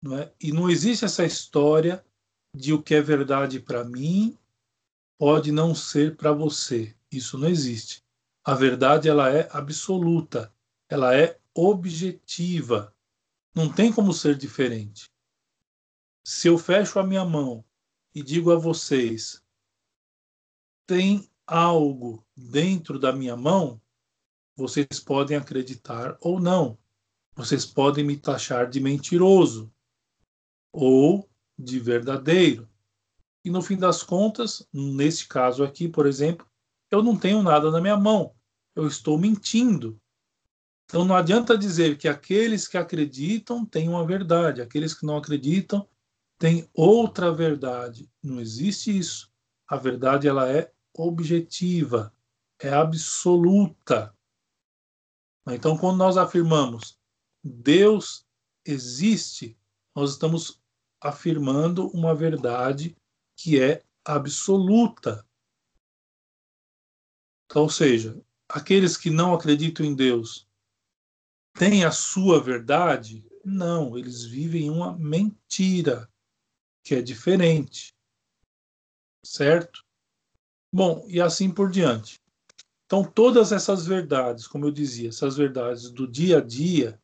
Não 0.02 0.18
é? 0.18 0.32
E 0.40 0.50
não 0.50 0.68
existe 0.68 1.04
essa 1.04 1.24
história 1.24 2.04
de 2.54 2.72
o 2.72 2.82
que 2.82 2.94
é 2.94 3.00
verdade 3.00 3.60
para 3.60 3.84
mim 3.84 4.36
pode 5.18 5.52
não 5.52 5.74
ser 5.74 6.16
para 6.16 6.32
você. 6.32 6.94
Isso 7.10 7.38
não 7.38 7.48
existe. 7.48 8.02
A 8.44 8.54
verdade 8.54 9.08
ela 9.08 9.30
é 9.30 9.48
absoluta, 9.52 10.52
ela 10.88 11.16
é 11.16 11.38
objetiva. 11.54 12.94
Não 13.54 13.72
tem 13.72 13.92
como 13.92 14.12
ser 14.12 14.36
diferente. 14.36 15.10
Se 16.24 16.48
eu 16.48 16.58
fecho 16.58 16.98
a 16.98 17.06
minha 17.06 17.24
mão 17.24 17.64
e 18.14 18.22
digo 18.22 18.50
a 18.50 18.56
vocês, 18.56 19.42
tem 20.86 21.30
algo 21.46 22.24
dentro 22.36 22.98
da 22.98 23.12
minha 23.12 23.36
mão, 23.36 23.80
vocês 24.56 25.00
podem 25.00 25.36
acreditar 25.36 26.16
ou 26.20 26.40
não. 26.40 26.78
Vocês 27.34 27.64
podem 27.64 28.04
me 28.04 28.16
taxar 28.16 28.68
de 28.68 28.80
mentiroso 28.80 29.72
ou 30.72 31.29
de 31.62 31.78
verdadeiro. 31.78 32.68
E 33.44 33.50
no 33.50 33.62
fim 33.62 33.76
das 33.76 34.02
contas, 34.02 34.66
nesse 34.72 35.26
caso 35.26 35.64
aqui, 35.64 35.88
por 35.88 36.06
exemplo, 36.06 36.46
eu 36.90 37.02
não 37.02 37.16
tenho 37.16 37.42
nada 37.42 37.70
na 37.70 37.80
minha 37.80 37.96
mão. 37.96 38.34
Eu 38.74 38.86
estou 38.86 39.18
mentindo. 39.18 40.00
Então 40.86 41.04
não 41.04 41.14
adianta 41.14 41.56
dizer 41.56 41.96
que 41.96 42.08
aqueles 42.08 42.66
que 42.66 42.76
acreditam 42.76 43.64
têm 43.64 43.88
uma 43.88 44.04
verdade, 44.04 44.60
aqueles 44.60 44.92
que 44.92 45.06
não 45.06 45.16
acreditam 45.16 45.88
têm 46.38 46.68
outra 46.74 47.32
verdade. 47.32 48.10
Não 48.22 48.40
existe 48.40 48.96
isso. 48.96 49.30
A 49.68 49.76
verdade 49.76 50.26
ela 50.26 50.50
é 50.50 50.72
objetiva, 50.96 52.12
é 52.58 52.70
absoluta. 52.70 54.14
Então 55.46 55.78
quando 55.78 55.98
nós 55.98 56.16
afirmamos 56.16 56.98
Deus 57.42 58.26
existe, 58.64 59.56
nós 59.94 60.12
estamos 60.12 60.59
afirmando 61.00 61.88
uma 61.88 62.14
verdade 62.14 62.96
que 63.36 63.60
é 63.60 63.82
absoluta. 64.04 65.26
Então, 67.46 67.62
ou 67.62 67.70
seja, 67.70 68.20
aqueles 68.48 68.96
que 68.96 69.10
não 69.10 69.34
acreditam 69.34 69.84
em 69.84 69.94
Deus 69.94 70.48
têm 71.54 71.84
a 71.84 71.90
sua 71.90 72.40
verdade? 72.40 73.24
Não, 73.44 73.96
eles 73.96 74.24
vivem 74.24 74.70
uma 74.70 74.96
mentira 74.96 76.08
que 76.84 76.94
é 76.94 77.02
diferente. 77.02 77.94
Certo? 79.24 79.84
Bom, 80.72 81.04
e 81.08 81.20
assim 81.20 81.52
por 81.52 81.70
diante. 81.70 82.20
Então, 82.86 83.04
todas 83.04 83.52
essas 83.52 83.86
verdades, 83.86 84.46
como 84.46 84.66
eu 84.66 84.70
dizia, 84.70 85.08
essas 85.08 85.36
verdades 85.36 85.90
do 85.90 86.06
dia 86.06 86.38
a 86.38 86.40
dia, 86.40 87.00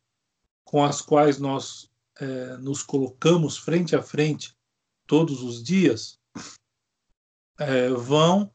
com 0.64 0.84
as 0.84 1.00
quais 1.00 1.38
nós 1.38 1.90
é, 2.20 2.56
nos 2.58 2.82
colocamos 2.82 3.56
frente 3.56 3.94
a 3.94 4.02
frente 4.02 4.56
todos 5.06 5.42
os 5.42 5.62
dias, 5.62 6.18
é, 7.58 7.88
vão 7.90 8.52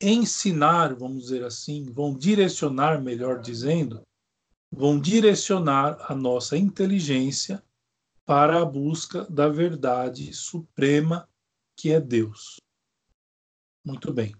ensinar, 0.00 0.94
vamos 0.94 1.24
dizer 1.24 1.44
assim, 1.44 1.90
vão 1.90 2.16
direcionar, 2.16 3.00
melhor 3.00 3.40
dizendo, 3.40 4.02
vão 4.70 5.00
direcionar 5.00 6.10
a 6.10 6.14
nossa 6.14 6.56
inteligência 6.56 7.62
para 8.24 8.60
a 8.60 8.64
busca 8.64 9.24
da 9.24 9.48
verdade 9.48 10.32
suprema 10.32 11.28
que 11.78 11.92
é 11.92 12.00
Deus. 12.00 12.56
Muito 13.84 14.12
bem. 14.12 14.34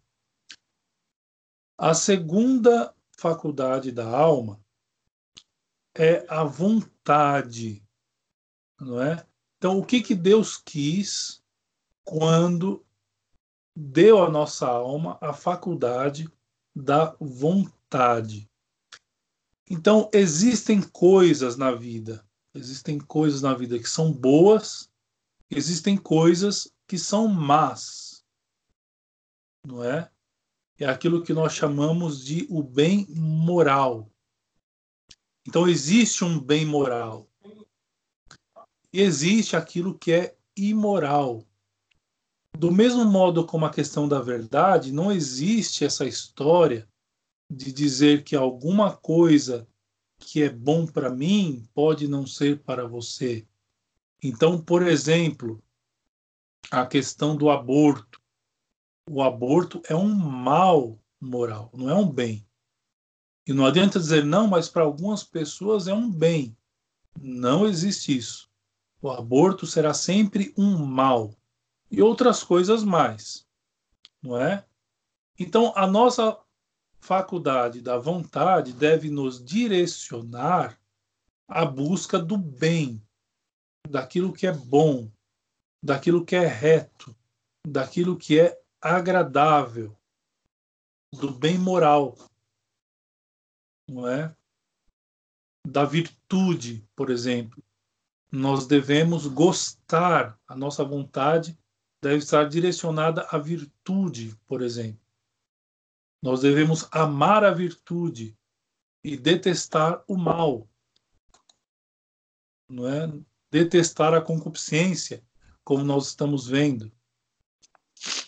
A 1.79 1.95
segunda 1.95 2.95
faculdade 3.17 3.93
da 3.93 4.09
alma 4.09 4.61
é 5.99 6.25
a 6.29 6.45
vontade, 6.45 7.83
não 8.81 9.03
é? 9.03 9.27
Então, 9.57 9.79
o 9.79 9.85
que 9.85 10.03
que 10.03 10.15
Deus 10.15 10.57
quis 10.57 11.43
quando 12.05 12.85
deu 13.75 14.23
à 14.23 14.31
nossa 14.31 14.67
alma 14.67 15.19
a 15.21 15.33
faculdade 15.33 16.31
da 16.75 17.17
vontade? 17.21 18.51
Então, 19.69 20.09
existem 20.13 20.81
coisas 20.81 21.57
na 21.57 21.73
vida, 21.73 22.25
existem 22.55 22.99
coisas 22.99 23.43
na 23.43 23.55
vida 23.55 23.79
que 23.79 23.89
são 23.89 24.13
boas, 24.13 24.91
existem 25.51 25.97
coisas 25.97 26.73
que 26.87 26.99
são 26.99 27.27
más, 27.27 28.25
não 29.67 29.83
é? 29.83 30.11
É 30.79 30.85
aquilo 30.85 31.23
que 31.23 31.33
nós 31.33 31.55
chamamos 31.55 32.23
de 32.23 32.47
o 32.51 32.63
bem 32.63 33.07
moral. 33.09 34.11
Então, 35.47 35.69
existe 35.69 36.25
um 36.25 36.39
bem 36.39 36.65
moral. 36.65 37.29
E 38.93 39.01
existe 39.01 39.57
aquilo 39.57 39.99
que 39.99 40.13
é 40.13 40.37
imoral. 40.57 41.45
Do 42.57 42.73
mesmo 42.73 43.05
modo 43.05 43.45
como 43.45 43.67
a 43.67 43.71
questão 43.71 44.09
da 44.09 44.21
verdade, 44.21 44.93
não 44.93 45.13
existe 45.13 45.85
essa 45.85 46.07
história 46.07 46.89
de 47.51 47.71
dizer 47.71 48.25
que 48.25 48.35
alguma 48.35 48.97
coisa 48.97 49.69
que 50.19 50.43
é 50.43 50.49
bom 50.49 50.87
para 50.87 51.11
mim 51.11 51.69
pode 51.75 52.09
não 52.09 52.27
ser 52.27 52.63
para 52.63 52.87
você. 52.87 53.47
Então, 54.23 54.61
por 54.61 54.87
exemplo, 54.87 55.63
a 56.71 56.87
questão 56.87 57.37
do 57.37 57.51
aborto. 57.51 58.21
O 59.09 59.23
aborto 59.23 59.83
é 59.89 59.95
um 59.95 60.15
mal 60.15 60.99
moral, 61.21 61.71
não 61.75 61.89
é 61.89 61.95
um 61.95 62.11
bem. 62.11 62.46
E 63.47 63.53
não 63.53 63.65
adianta 63.65 64.01
dizer 64.01 64.25
não, 64.25 64.49
mas 64.49 64.69
para 64.69 64.83
algumas 64.83 65.23
pessoas 65.23 65.87
é 65.87 65.95
um 65.95 66.11
bem. 66.11 66.57
Não 67.21 67.67
existe 67.67 68.17
isso. 68.17 68.51
O 69.01 69.09
aborto 69.09 69.67
será 69.67 69.95
sempre 69.95 70.53
um 70.57 70.85
mal. 70.85 71.35
E 71.91 72.03
outras 72.03 72.43
coisas 72.43 72.83
mais. 72.83 73.47
Não 74.21 74.41
é? 74.41 74.65
Então, 75.39 75.73
a 75.77 75.87
nossa 75.87 76.37
faculdade 76.99 77.81
da 77.81 77.99
vontade 77.99 78.73
deve 78.73 79.11
nos 79.11 79.45
direcionar 79.45 80.77
à 81.47 81.65
busca 81.65 82.19
do 82.19 82.37
bem, 82.37 83.01
daquilo 83.89 84.33
que 84.33 84.47
é 84.47 84.53
bom, 84.53 85.09
daquilo 85.81 86.25
que 86.25 86.35
é 86.35 86.47
reto, 86.47 87.15
daquilo 87.65 88.17
que 88.17 88.41
é 88.41 88.61
agradável, 88.81 89.97
do 91.13 91.31
bem 91.31 91.57
moral, 91.57 92.17
não 93.89 94.09
é? 94.09 94.35
Da 95.67 95.85
virtude, 95.85 96.87
por 96.95 97.11
exemplo. 97.11 97.63
Nós 98.31 98.67
devemos 98.67 99.27
gostar, 99.27 100.39
a 100.47 100.57
nossa 100.57 100.85
vontade 100.85 101.59
deve 102.03 102.19
estar 102.19 102.49
direcionada 102.49 103.23
à 103.31 103.39
virtude, 103.39 104.37
por 104.47 104.63
exemplo. 104.63 105.01
Nós 106.23 106.41
devemos 106.41 106.89
amar 106.91 107.45
a 107.45 107.53
virtude 107.53 108.37
e 109.03 109.17
detestar 109.17 110.03
o 110.09 110.17
mal. 110.17 110.69
Não 112.69 112.87
é? 112.89 113.07
Detestar 113.51 114.13
a 114.13 114.21
concupiscência, 114.21 115.25
como 115.65 115.85
nós 115.85 116.09
estamos 116.09 116.49
vendo. 116.49 116.93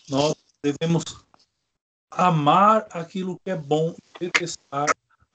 Nós 0.09 0.33
devemos 0.63 1.03
amar 2.09 2.87
aquilo 2.91 3.39
que 3.39 3.51
é 3.51 3.55
bom 3.55 3.95
e 4.15 4.25
detestar 4.25 4.89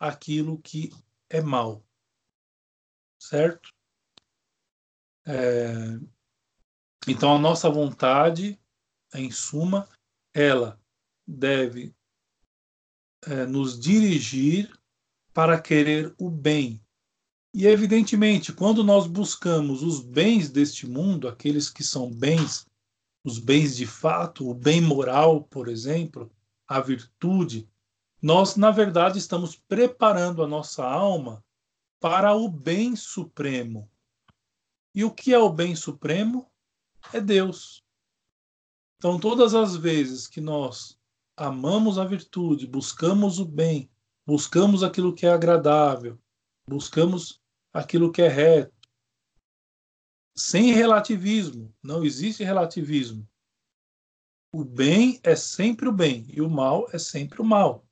aquilo 0.08 0.60
que 0.60 0.90
é 1.30 1.40
mal. 1.40 1.84
Certo? 3.18 3.72
É... 5.26 5.98
Então, 7.06 7.36
a 7.36 7.38
nossa 7.38 7.68
vontade, 7.68 8.58
em 9.14 9.30
suma, 9.30 9.88
ela 10.32 10.80
deve 11.26 11.94
é, 13.26 13.46
nos 13.46 13.78
dirigir 13.78 14.70
para 15.32 15.60
querer 15.60 16.14
o 16.18 16.30
bem. 16.30 16.80
E, 17.52 17.66
evidentemente, 17.66 18.52
quando 18.52 18.82
nós 18.82 19.06
buscamos 19.06 19.82
os 19.82 20.00
bens 20.00 20.50
deste 20.50 20.86
mundo, 20.86 21.28
aqueles 21.28 21.70
que 21.70 21.84
são 21.84 22.10
bens, 22.10 22.66
os 23.22 23.38
bens 23.38 23.76
de 23.76 23.86
fato, 23.86 24.48
o 24.48 24.54
bem 24.54 24.80
moral, 24.80 25.44
por 25.44 25.68
exemplo, 25.68 26.30
a 26.66 26.80
virtude, 26.80 27.68
nós, 28.24 28.56
na 28.56 28.70
verdade, 28.70 29.18
estamos 29.18 29.54
preparando 29.54 30.42
a 30.42 30.46
nossa 30.46 30.82
alma 30.82 31.44
para 32.00 32.34
o 32.34 32.48
bem 32.48 32.96
supremo. 32.96 33.86
E 34.94 35.04
o 35.04 35.10
que 35.10 35.34
é 35.34 35.38
o 35.38 35.52
bem 35.52 35.76
supremo? 35.76 36.50
É 37.12 37.20
Deus. 37.20 37.84
Então, 38.96 39.20
todas 39.20 39.54
as 39.54 39.76
vezes 39.76 40.26
que 40.26 40.40
nós 40.40 40.98
amamos 41.36 41.98
a 41.98 42.04
virtude, 42.06 42.66
buscamos 42.66 43.38
o 43.38 43.44
bem, 43.44 43.90
buscamos 44.24 44.82
aquilo 44.82 45.14
que 45.14 45.26
é 45.26 45.30
agradável, 45.30 46.18
buscamos 46.66 47.42
aquilo 47.74 48.10
que 48.10 48.22
é 48.22 48.28
reto, 48.28 48.88
sem 50.34 50.72
relativismo, 50.72 51.76
não 51.82 52.02
existe 52.02 52.42
relativismo. 52.42 53.28
O 54.50 54.64
bem 54.64 55.20
é 55.22 55.36
sempre 55.36 55.86
o 55.86 55.92
bem 55.92 56.24
e 56.32 56.40
o 56.40 56.48
mal 56.48 56.88
é 56.90 56.98
sempre 56.98 57.42
o 57.42 57.44
mal. 57.44 57.83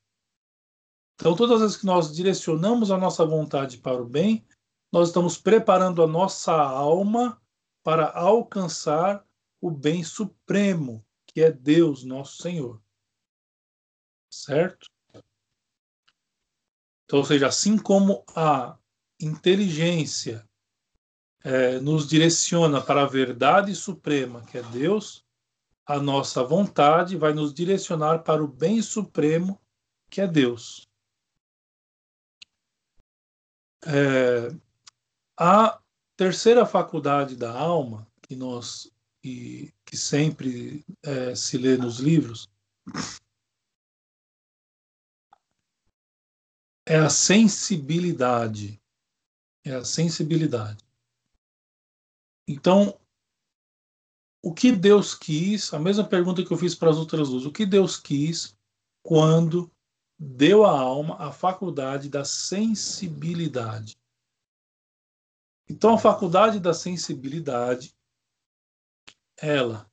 Então, 1.22 1.37
todas 1.37 1.54
as 1.54 1.61
vezes 1.61 1.76
que 1.76 1.87
nós 1.87 2.12
direcionamos 2.12 2.90
a 2.90 2.98
nossa 2.98 3.24
vontade 3.24 3.78
para 3.78 4.02
o 4.02 4.04
bem, 4.04 4.44
nós 4.90 5.06
estamos 5.06 5.38
preparando 5.38 6.02
a 6.02 6.06
nossa 6.08 6.52
alma 6.52 7.40
para 7.80 8.11
alcançar 8.11 9.24
o 9.61 9.70
bem 9.70 10.02
supremo, 10.02 11.06
que 11.28 11.40
é 11.40 11.52
Deus, 11.52 12.02
nosso 12.02 12.42
Senhor. 12.42 12.82
Certo? 14.28 14.90
Então, 17.04 17.20
ou 17.20 17.24
seja, 17.24 17.46
assim 17.46 17.78
como 17.78 18.24
a 18.35 18.76
inteligência 19.20 20.44
é, 21.44 21.78
nos 21.78 22.08
direciona 22.08 22.80
para 22.80 23.02
a 23.02 23.06
verdade 23.06 23.76
suprema, 23.76 24.44
que 24.46 24.58
é 24.58 24.62
Deus, 24.64 25.24
a 25.87 26.00
nossa 26.00 26.42
vontade 26.42 27.16
vai 27.16 27.32
nos 27.32 27.54
direcionar 27.54 28.24
para 28.24 28.42
o 28.42 28.48
bem 28.48 28.82
supremo, 28.82 29.62
que 30.11 30.20
é 30.20 30.26
Deus. 30.26 30.90
É, 33.84 34.54
a 35.38 35.80
terceira 36.16 36.64
faculdade 36.64 37.36
da 37.36 37.50
alma, 37.50 38.06
que 38.22 38.36
nós 38.36 38.92
que, 39.22 39.72
que 39.84 39.96
sempre 39.96 40.84
é, 41.02 41.34
se 41.34 41.56
lê 41.56 41.76
nos 41.76 41.98
livros, 41.98 42.48
é 46.84 46.96
a 46.96 47.08
sensibilidade. 47.08 48.80
É 49.64 49.74
a 49.74 49.84
sensibilidade. 49.84 50.84
Então, 52.48 52.98
o 54.42 54.52
que 54.52 54.72
Deus 54.72 55.14
quis, 55.14 55.72
a 55.72 55.78
mesma 55.78 56.04
pergunta 56.04 56.44
que 56.44 56.52
eu 56.52 56.58
fiz 56.58 56.74
para 56.74 56.90
as 56.90 56.96
outras 56.96 57.28
duas, 57.28 57.46
o 57.46 57.52
que 57.52 57.64
Deus 57.64 57.96
quis 57.96 58.56
quando 59.04 59.71
deu 60.24 60.64
à 60.64 60.70
alma 60.70 61.16
a 61.16 61.32
faculdade 61.32 62.08
da 62.08 62.24
sensibilidade. 62.24 63.96
Então, 65.68 65.94
a 65.94 65.98
faculdade 65.98 66.61
da 66.61 66.72
sensibilidade, 66.72 67.92
ela 69.37 69.90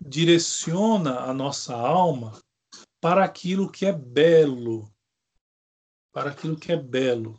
direciona 0.00 1.20
a 1.20 1.34
nossa 1.34 1.74
alma 1.74 2.40
para 2.98 3.22
aquilo 3.22 3.70
que 3.70 3.84
é 3.84 3.92
belo, 3.92 4.90
para 6.12 6.30
aquilo 6.30 6.56
que 6.56 6.72
é 6.72 6.76
belo, 6.76 7.38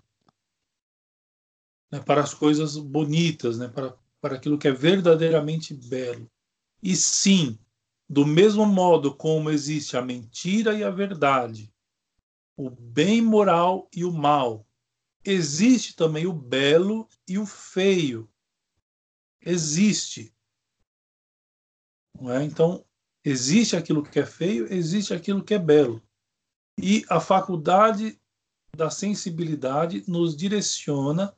né, 1.91 1.99
para 1.99 2.21
as 2.21 2.33
coisas 2.33 2.77
bonitas, 2.77 3.57
né, 3.57 3.67
para, 3.67 3.97
para 4.21 4.35
aquilo 4.35 4.59
que 4.59 4.67
é 4.67 4.71
verdadeiramente 4.71 5.73
belo. 5.73 6.29
E 6.83 6.95
sim, 6.95 7.57
do 8.07 8.23
mesmo 8.23 8.67
modo 8.67 9.15
como 9.15 9.49
existe 9.49 9.97
a 9.97 10.01
mentira 10.01 10.75
e 10.75 10.83
a 10.83 10.91
verdade, 10.91 11.73
o 12.59 12.69
bem 12.69 13.21
moral 13.21 13.89
e 13.95 14.03
o 14.03 14.11
mal. 14.11 14.67
Existe 15.23 15.95
também 15.95 16.27
o 16.27 16.33
belo 16.33 17.07
e 17.25 17.37
o 17.37 17.45
feio. 17.45 18.29
Existe. 19.39 20.35
É? 22.21 22.43
Então, 22.43 22.85
existe 23.23 23.77
aquilo 23.77 24.03
que 24.03 24.19
é 24.19 24.25
feio, 24.25 24.71
existe 24.73 25.13
aquilo 25.13 25.41
que 25.41 25.53
é 25.53 25.57
belo. 25.57 26.03
E 26.77 27.05
a 27.09 27.21
faculdade 27.21 28.19
da 28.75 28.89
sensibilidade 28.89 30.03
nos 30.05 30.35
direciona 30.35 31.33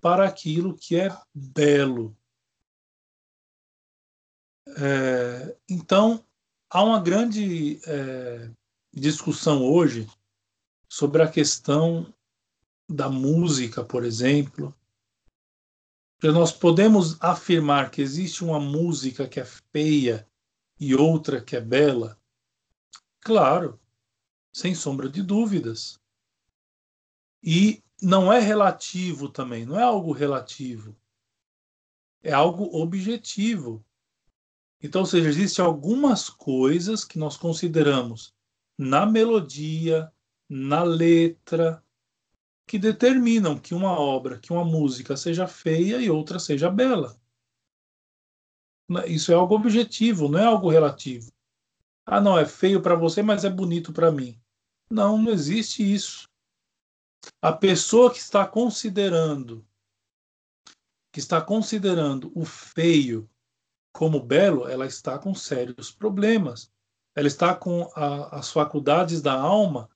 para 0.00 0.24
aquilo 0.24 0.76
que 0.76 0.94
é 0.94 1.10
belo. 1.34 2.16
É, 4.78 5.56
então, 5.68 6.24
há 6.68 6.84
uma 6.84 7.00
grande 7.00 7.80
é, 7.84 8.50
discussão 8.92 9.64
hoje 9.64 10.08
sobre 10.90 11.22
a 11.22 11.30
questão 11.30 12.12
da 12.88 13.08
música, 13.08 13.84
por 13.84 14.04
exemplo. 14.04 14.74
Nós 16.20 16.50
podemos 16.50 17.16
afirmar 17.22 17.92
que 17.92 18.02
existe 18.02 18.42
uma 18.42 18.58
música 18.58 19.28
que 19.28 19.38
é 19.38 19.44
feia 19.44 20.28
e 20.80 20.92
outra 20.96 21.40
que 21.40 21.54
é 21.54 21.60
bela? 21.60 22.20
Claro, 23.20 23.80
sem 24.52 24.74
sombra 24.74 25.08
de 25.08 25.22
dúvidas. 25.22 26.00
E 27.40 27.84
não 28.02 28.32
é 28.32 28.40
relativo 28.40 29.28
também, 29.28 29.64
não 29.64 29.78
é 29.78 29.84
algo 29.84 30.10
relativo. 30.10 30.96
É 32.20 32.32
algo 32.32 32.64
objetivo. 32.76 33.84
Então, 34.82 35.02
ou 35.02 35.06
seja, 35.06 35.28
existem 35.28 35.64
algumas 35.64 36.28
coisas 36.28 37.04
que 37.04 37.18
nós 37.18 37.36
consideramos 37.36 38.34
na 38.76 39.06
melodia, 39.06 40.12
na 40.50 40.82
letra, 40.82 41.80
que 42.66 42.76
determinam 42.76 43.56
que 43.56 43.72
uma 43.72 43.92
obra, 43.92 44.38
que 44.38 44.52
uma 44.52 44.64
música 44.64 45.16
seja 45.16 45.46
feia 45.46 45.98
e 45.98 46.10
outra 46.10 46.40
seja 46.40 46.68
bela. 46.68 47.16
Isso 49.06 49.30
é 49.30 49.36
algo 49.36 49.54
objetivo, 49.54 50.28
não 50.28 50.40
é 50.40 50.44
algo 50.44 50.68
relativo. 50.68 51.30
Ah, 52.04 52.20
não, 52.20 52.36
é 52.36 52.44
feio 52.44 52.82
para 52.82 52.96
você, 52.96 53.22
mas 53.22 53.44
é 53.44 53.50
bonito 53.50 53.92
para 53.92 54.10
mim. 54.10 54.36
Não, 54.90 55.16
não 55.16 55.30
existe 55.30 55.82
isso. 55.82 56.28
A 57.40 57.52
pessoa 57.52 58.12
que 58.12 58.18
está 58.18 58.44
considerando 58.44 59.64
que 61.12 61.18
está 61.18 61.40
considerando 61.40 62.30
o 62.36 62.44
feio 62.44 63.28
como 63.92 64.20
belo, 64.20 64.68
ela 64.68 64.86
está 64.86 65.18
com 65.18 65.34
sérios 65.34 65.90
problemas. 65.90 66.72
Ela 67.16 67.26
está 67.26 67.52
com 67.52 67.90
a, 67.96 68.38
as 68.38 68.52
faculdades 68.52 69.20
da 69.20 69.34
alma 69.34 69.89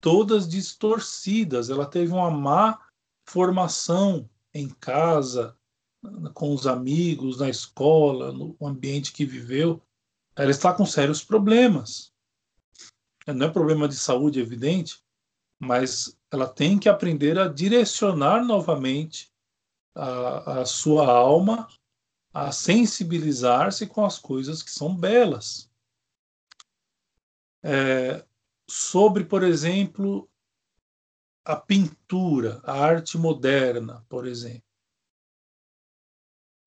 todas 0.00 0.48
distorcidas. 0.48 1.70
Ela 1.70 1.86
teve 1.86 2.12
uma 2.12 2.30
má 2.30 2.80
formação 3.26 4.28
em 4.54 4.68
casa, 4.68 5.56
com 6.34 6.54
os 6.54 6.66
amigos, 6.66 7.38
na 7.38 7.48
escola, 7.48 8.32
no 8.32 8.56
ambiente 8.60 9.12
que 9.12 9.24
viveu. 9.24 9.82
Ela 10.36 10.50
está 10.50 10.72
com 10.72 10.86
sérios 10.86 11.22
problemas. 11.22 12.12
Não 13.26 13.46
é 13.46 13.50
problema 13.50 13.88
de 13.88 13.96
saúde, 13.96 14.40
evidente, 14.40 15.02
mas 15.58 16.16
ela 16.30 16.48
tem 16.48 16.78
que 16.78 16.88
aprender 16.88 17.38
a 17.38 17.48
direcionar 17.48 18.44
novamente 18.44 19.30
a, 19.94 20.60
a 20.60 20.64
sua 20.64 21.06
alma 21.06 21.68
a 22.32 22.52
sensibilizar-se 22.52 23.86
com 23.86 24.04
as 24.04 24.18
coisas 24.18 24.62
que 24.62 24.70
são 24.70 24.94
belas. 24.94 25.68
É, 27.62 28.24
sobre, 28.68 29.24
por 29.24 29.42
exemplo, 29.42 30.28
a 31.44 31.56
pintura, 31.56 32.60
a 32.64 32.72
arte 32.72 33.16
moderna, 33.16 34.04
por 34.08 34.26
exemplo. 34.26 34.62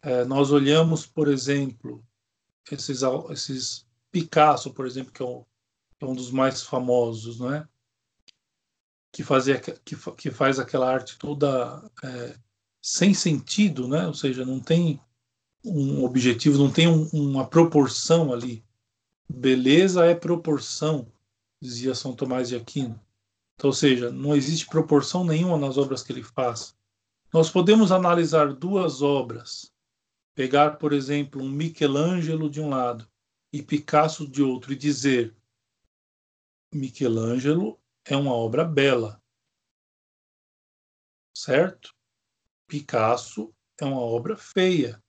É, 0.01 0.25
nós 0.25 0.51
olhamos, 0.51 1.05
por 1.05 1.27
exemplo, 1.27 2.03
esses, 2.71 3.01
esses 3.29 3.85
Picasso, 4.11 4.73
por 4.73 4.85
exemplo, 4.85 5.13
que 5.13 5.21
é, 5.21 5.25
um, 5.25 5.45
que 5.97 6.05
é 6.05 6.07
um 6.07 6.15
dos 6.15 6.31
mais 6.31 6.63
famosos, 6.63 7.39
não 7.39 7.53
é? 7.53 7.67
Que, 9.11 9.23
fazia, 9.23 9.59
que, 9.59 9.95
que 10.17 10.31
faz 10.31 10.57
aquela 10.57 10.91
arte 10.91 11.17
toda 11.17 11.89
é, 12.03 12.35
sem 12.81 13.13
sentido, 13.13 13.87
né? 13.87 14.07
ou 14.07 14.13
seja, 14.13 14.43
não 14.43 14.59
tem 14.59 14.99
um 15.63 16.03
objetivo, 16.03 16.57
não 16.57 16.71
tem 16.71 16.87
um, 16.87 17.07
uma 17.13 17.47
proporção 17.47 18.33
ali. 18.33 18.65
Beleza 19.29 20.05
é 20.05 20.15
proporção, 20.15 21.11
dizia 21.61 21.93
São 21.93 22.15
Tomás 22.15 22.49
de 22.49 22.55
Aquino. 22.55 22.99
Então, 23.55 23.69
ou 23.69 23.73
seja, 23.73 24.11
não 24.11 24.35
existe 24.35 24.65
proporção 24.65 25.23
nenhuma 25.23 25.57
nas 25.57 25.77
obras 25.77 26.01
que 26.01 26.11
ele 26.11 26.23
faz. 26.23 26.75
Nós 27.31 27.49
podemos 27.49 27.91
analisar 27.91 28.53
duas 28.53 29.01
obras, 29.01 29.71
pegar, 30.33 30.77
por 30.77 30.91
exemplo, 30.91 31.41
um 31.41 31.49
Michelangelo 31.49 32.49
de 32.49 32.59
um 32.59 32.69
lado 32.69 33.07
e 33.53 33.61
Picasso 33.61 34.27
de 34.27 34.41
outro 34.41 34.73
e 34.73 34.75
dizer: 34.75 35.35
Michelangelo 36.73 37.79
é 38.03 38.17
uma 38.17 38.33
obra 38.33 38.65
bela, 38.65 39.21
certo? 41.37 41.95
Picasso 42.67 43.53
é 43.79 43.85
uma 43.85 44.01
obra 44.01 44.35
feia. 44.35 45.01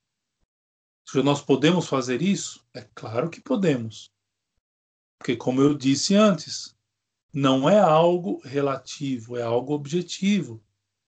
Se 1.08 1.22
nós 1.22 1.42
podemos 1.42 1.88
fazer 1.88 2.20
isso? 2.20 2.66
É 2.74 2.82
claro 2.94 3.30
que 3.30 3.40
podemos. 3.40 4.11
Porque, 5.22 5.36
como 5.36 5.60
eu 5.60 5.72
disse 5.72 6.16
antes, 6.16 6.74
não 7.32 7.70
é 7.70 7.78
algo 7.78 8.40
relativo, 8.42 9.36
é 9.36 9.42
algo 9.42 9.72
objetivo. 9.72 10.60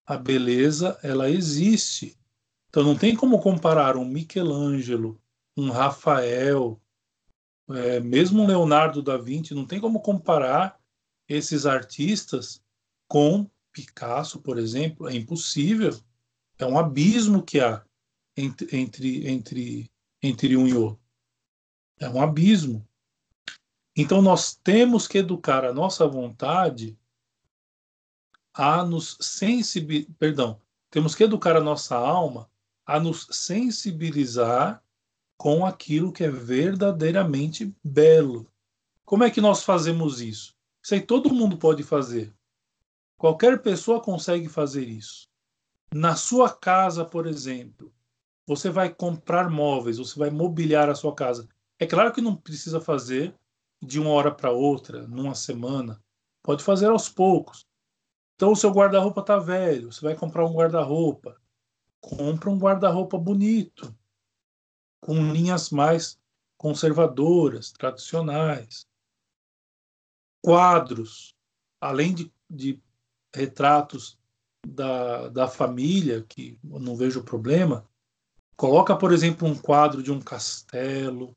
A 0.06 0.16
beleza, 0.16 0.96
ela 1.02 1.28
existe. 1.28 2.16
Então, 2.68 2.84
não 2.84 2.96
tem 2.96 3.16
como 3.16 3.42
comparar 3.42 3.96
um 3.96 4.04
Michelangelo, 4.04 5.20
um 5.56 5.68
Rafael, 5.68 6.80
é, 7.70 7.98
mesmo 7.98 8.40
um 8.40 8.46
Leonardo 8.46 9.02
da 9.02 9.16
Vinci, 9.16 9.52
não 9.52 9.66
tem 9.66 9.80
como 9.80 10.00
comparar 10.00 10.80
esses 11.28 11.66
artistas 11.66 12.62
com 13.08 13.50
Picasso, 13.72 14.40
por 14.40 14.58
exemplo. 14.58 15.08
É 15.08 15.16
impossível. 15.16 15.90
É 16.56 16.64
um 16.64 16.78
abismo 16.78 17.42
que 17.42 17.58
há 17.58 17.84
entre, 18.36 18.76
entre, 18.76 19.28
entre, 19.28 19.90
entre 20.22 20.56
um 20.56 20.68
e 20.68 20.74
outro. 20.74 21.02
É 21.98 22.08
um 22.08 22.22
abismo. 22.22 22.86
Então 23.96 24.20
nós 24.20 24.54
temos 24.54 25.06
que 25.06 25.18
educar 25.18 25.64
a 25.64 25.72
nossa 25.72 26.06
vontade 26.06 26.98
a 28.52 28.84
nos 28.84 29.16
sensibilizar, 29.20 30.14
perdão, 30.18 30.60
temos 30.90 31.14
que 31.14 31.24
educar 31.24 31.56
a 31.56 31.60
nossa 31.60 31.96
alma 31.96 32.48
a 32.86 33.00
nos 33.00 33.26
sensibilizar 33.30 34.82
com 35.36 35.64
aquilo 35.64 36.12
que 36.12 36.24
é 36.24 36.30
verdadeiramente 36.30 37.74
belo. 37.82 38.46
Como 39.04 39.24
é 39.24 39.30
que 39.30 39.40
nós 39.40 39.62
fazemos 39.62 40.20
isso? 40.20 40.54
Isso 40.82 40.94
aí 40.94 41.00
todo 41.00 41.34
mundo 41.34 41.56
pode 41.56 41.82
fazer. 41.82 42.32
Qualquer 43.16 43.62
pessoa 43.62 44.00
consegue 44.00 44.48
fazer 44.48 44.88
isso. 44.88 45.28
Na 45.92 46.14
sua 46.14 46.50
casa, 46.50 47.04
por 47.04 47.26
exemplo, 47.26 47.92
você 48.46 48.68
vai 48.68 48.92
comprar 48.92 49.48
móveis, 49.48 49.98
você 49.98 50.18
vai 50.18 50.30
mobiliar 50.30 50.88
a 50.90 50.94
sua 50.94 51.14
casa. 51.14 51.48
É 51.78 51.86
claro 51.86 52.12
que 52.12 52.20
não 52.20 52.36
precisa 52.36 52.80
fazer 52.80 53.34
de 53.84 54.00
uma 54.00 54.10
hora 54.10 54.32
para 54.32 54.50
outra, 54.50 55.06
numa 55.06 55.34
semana. 55.34 56.02
Pode 56.42 56.62
fazer 56.62 56.90
aos 56.90 57.08
poucos. 57.08 57.66
Então, 58.34 58.52
o 58.52 58.56
seu 58.56 58.70
guarda-roupa 58.70 59.20
está 59.20 59.38
velho, 59.38 59.92
você 59.92 60.00
vai 60.00 60.16
comprar 60.16 60.44
um 60.44 60.54
guarda-roupa. 60.54 61.40
Compra 62.00 62.50
um 62.50 62.58
guarda-roupa 62.58 63.16
bonito, 63.16 63.96
com 65.00 65.32
linhas 65.32 65.70
mais 65.70 66.18
conservadoras, 66.56 67.72
tradicionais. 67.72 68.86
Quadros, 70.42 71.34
além 71.80 72.14
de, 72.14 72.32
de 72.50 72.82
retratos 73.34 74.18
da, 74.66 75.28
da 75.28 75.48
família, 75.48 76.22
que 76.22 76.58
não 76.62 76.96
vejo 76.96 77.24
problema, 77.24 77.88
coloca, 78.56 78.96
por 78.96 79.12
exemplo, 79.12 79.48
um 79.48 79.56
quadro 79.56 80.02
de 80.02 80.10
um 80.12 80.20
castelo, 80.20 81.36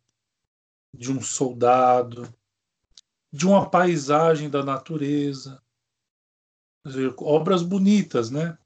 de 0.93 1.11
um 1.11 1.21
soldado, 1.21 2.33
de 3.31 3.45
uma 3.45 3.69
paisagem 3.69 4.49
da 4.49 4.63
natureza. 4.63 5.61
Dizer, 6.85 7.13
obras 7.19 7.61
bonitas, 7.61 8.29
né? 8.29 8.57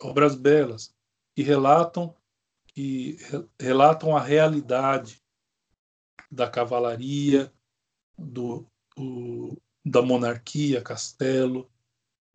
Obras 0.00 0.34
belas, 0.34 0.94
que 1.34 1.42
relatam, 1.42 2.14
que 2.68 3.18
relatam 3.58 4.16
a 4.16 4.20
realidade 4.20 5.22
da 6.30 6.48
cavalaria, 6.48 7.52
do, 8.16 8.66
do 8.96 9.56
da 9.84 10.00
monarquia, 10.00 10.80
castelo, 10.80 11.70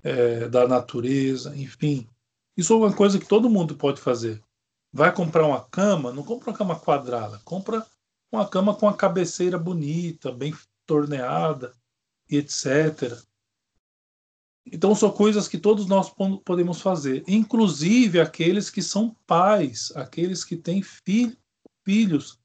é, 0.03 0.47
da 0.47 0.67
natureza, 0.67 1.55
enfim. 1.55 2.07
Isso 2.55 2.73
é 2.73 2.75
uma 2.75 2.95
coisa 2.95 3.17
que 3.17 3.27
todo 3.27 3.49
mundo 3.49 3.75
pode 3.75 3.99
fazer. 3.99 4.41
Vai 4.91 5.13
comprar 5.13 5.45
uma 5.45 5.63
cama, 5.63 6.11
não 6.11 6.23
compra 6.23 6.51
uma 6.51 6.57
cama 6.57 6.79
quadrada, 6.79 7.39
compra 7.43 7.85
uma 8.31 8.47
cama 8.47 8.75
com 8.75 8.87
a 8.87 8.95
cabeceira 8.95 9.57
bonita, 9.57 10.31
bem 10.31 10.53
torneada, 10.89 11.71
etc. 12.27 13.23
Então 14.65 14.95
são 14.95 15.11
coisas 15.11 15.47
que 15.47 15.59
todos 15.59 15.85
nós 15.85 16.11
podemos 16.43 16.81
fazer, 16.81 17.23
inclusive 17.27 18.19
aqueles 18.19 18.71
que 18.71 18.81
são 18.81 19.15
pais, 19.27 19.91
aqueles 19.95 20.43
que 20.43 20.57
têm 20.57 20.81
filho, 20.81 21.37
filhos, 21.85 22.39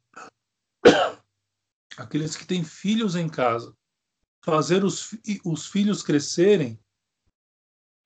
aqueles 1.96 2.36
que 2.36 2.46
têm 2.46 2.62
filhos 2.62 3.16
em 3.16 3.30
casa, 3.30 3.74
fazer 4.42 4.84
os, 4.84 5.16
os 5.42 5.66
filhos 5.66 6.02
crescerem 6.02 6.78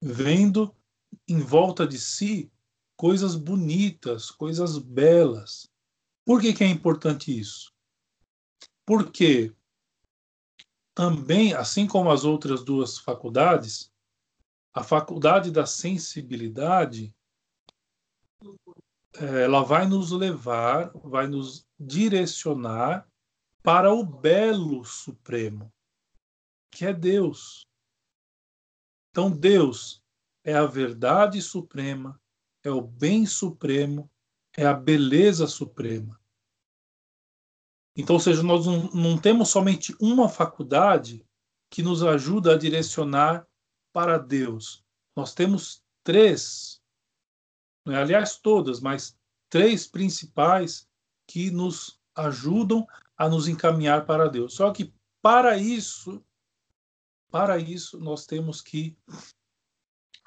vendo 0.01 0.73
em 1.27 1.41
volta 1.41 1.85
de 1.85 1.99
si 1.99 2.49
coisas 2.97 3.35
bonitas, 3.35 4.31
coisas 4.31 4.79
belas. 4.79 5.69
Por 6.25 6.41
que, 6.41 6.53
que 6.53 6.63
é 6.63 6.69
importante 6.69 7.37
isso? 7.37 7.73
Porque 8.87 9.53
também, 10.99 11.55
assim 11.55 11.87
como 11.87 12.11
as 12.11 12.25
outras 12.25 12.65
duas 12.65 12.99
faculdades, 12.99 13.89
a 14.75 14.83
faculdade 14.83 15.53
da 15.53 15.65
sensibilidade 15.65 17.15
ela 19.15 19.63
vai 19.63 19.87
nos 19.87 20.11
levar, 20.11 20.91
vai 21.05 21.29
nos 21.29 21.65
direcionar 21.79 23.09
para 23.63 23.95
o 23.95 24.05
belo 24.05 24.85
supremo, 24.85 25.73
que 26.69 26.85
é 26.85 26.93
Deus. 26.93 27.65
Então, 29.13 29.31
Deus 29.31 30.03
é 30.43 30.55
a 30.55 30.67
verdade 30.67 31.41
suprema, 31.41 32.21
é 32.65 32.73
o 32.73 32.81
bem 32.81 33.25
supremo, 33.25 34.11
é 34.57 34.67
a 34.67 34.75
beleza 34.75 35.47
suprema. 35.47 36.18
Então, 37.99 38.15
ou 38.15 38.21
seja, 38.21 38.45
nós 38.45 38.65
não, 38.95 39.19
temos 39.19 39.49
somente 39.49 39.93
uma 40.01 40.29
faculdade 40.29 41.27
que 41.69 41.83
nos 41.83 42.05
ajuda 42.05 42.55
a 42.55 42.57
direcionar 42.57 43.45
para 43.93 44.17
Deus. 44.17 44.85
Nós 45.17 45.35
temos 45.35 45.83
três, 46.05 46.81
é? 47.89 47.97
aliás, 47.97 48.37
todas, 48.37 48.79
mas 48.79 49.19
três 49.51 49.85
principais 49.85 50.89
que 51.27 51.51
nos 51.51 52.01
ajudam 52.15 52.87
a 53.17 53.29
nos 53.29 53.49
encaminhar 53.49 54.07
para 54.07 54.29
Deus. 54.29 54.55
Só 54.55 54.71
que 54.71 54.95
para 55.21 55.59
isso, 55.59 56.25
para 57.33 57.59
isso, 57.59 57.99
nós 57.99 58.27
temos 58.27 58.63
que, 58.63 58.97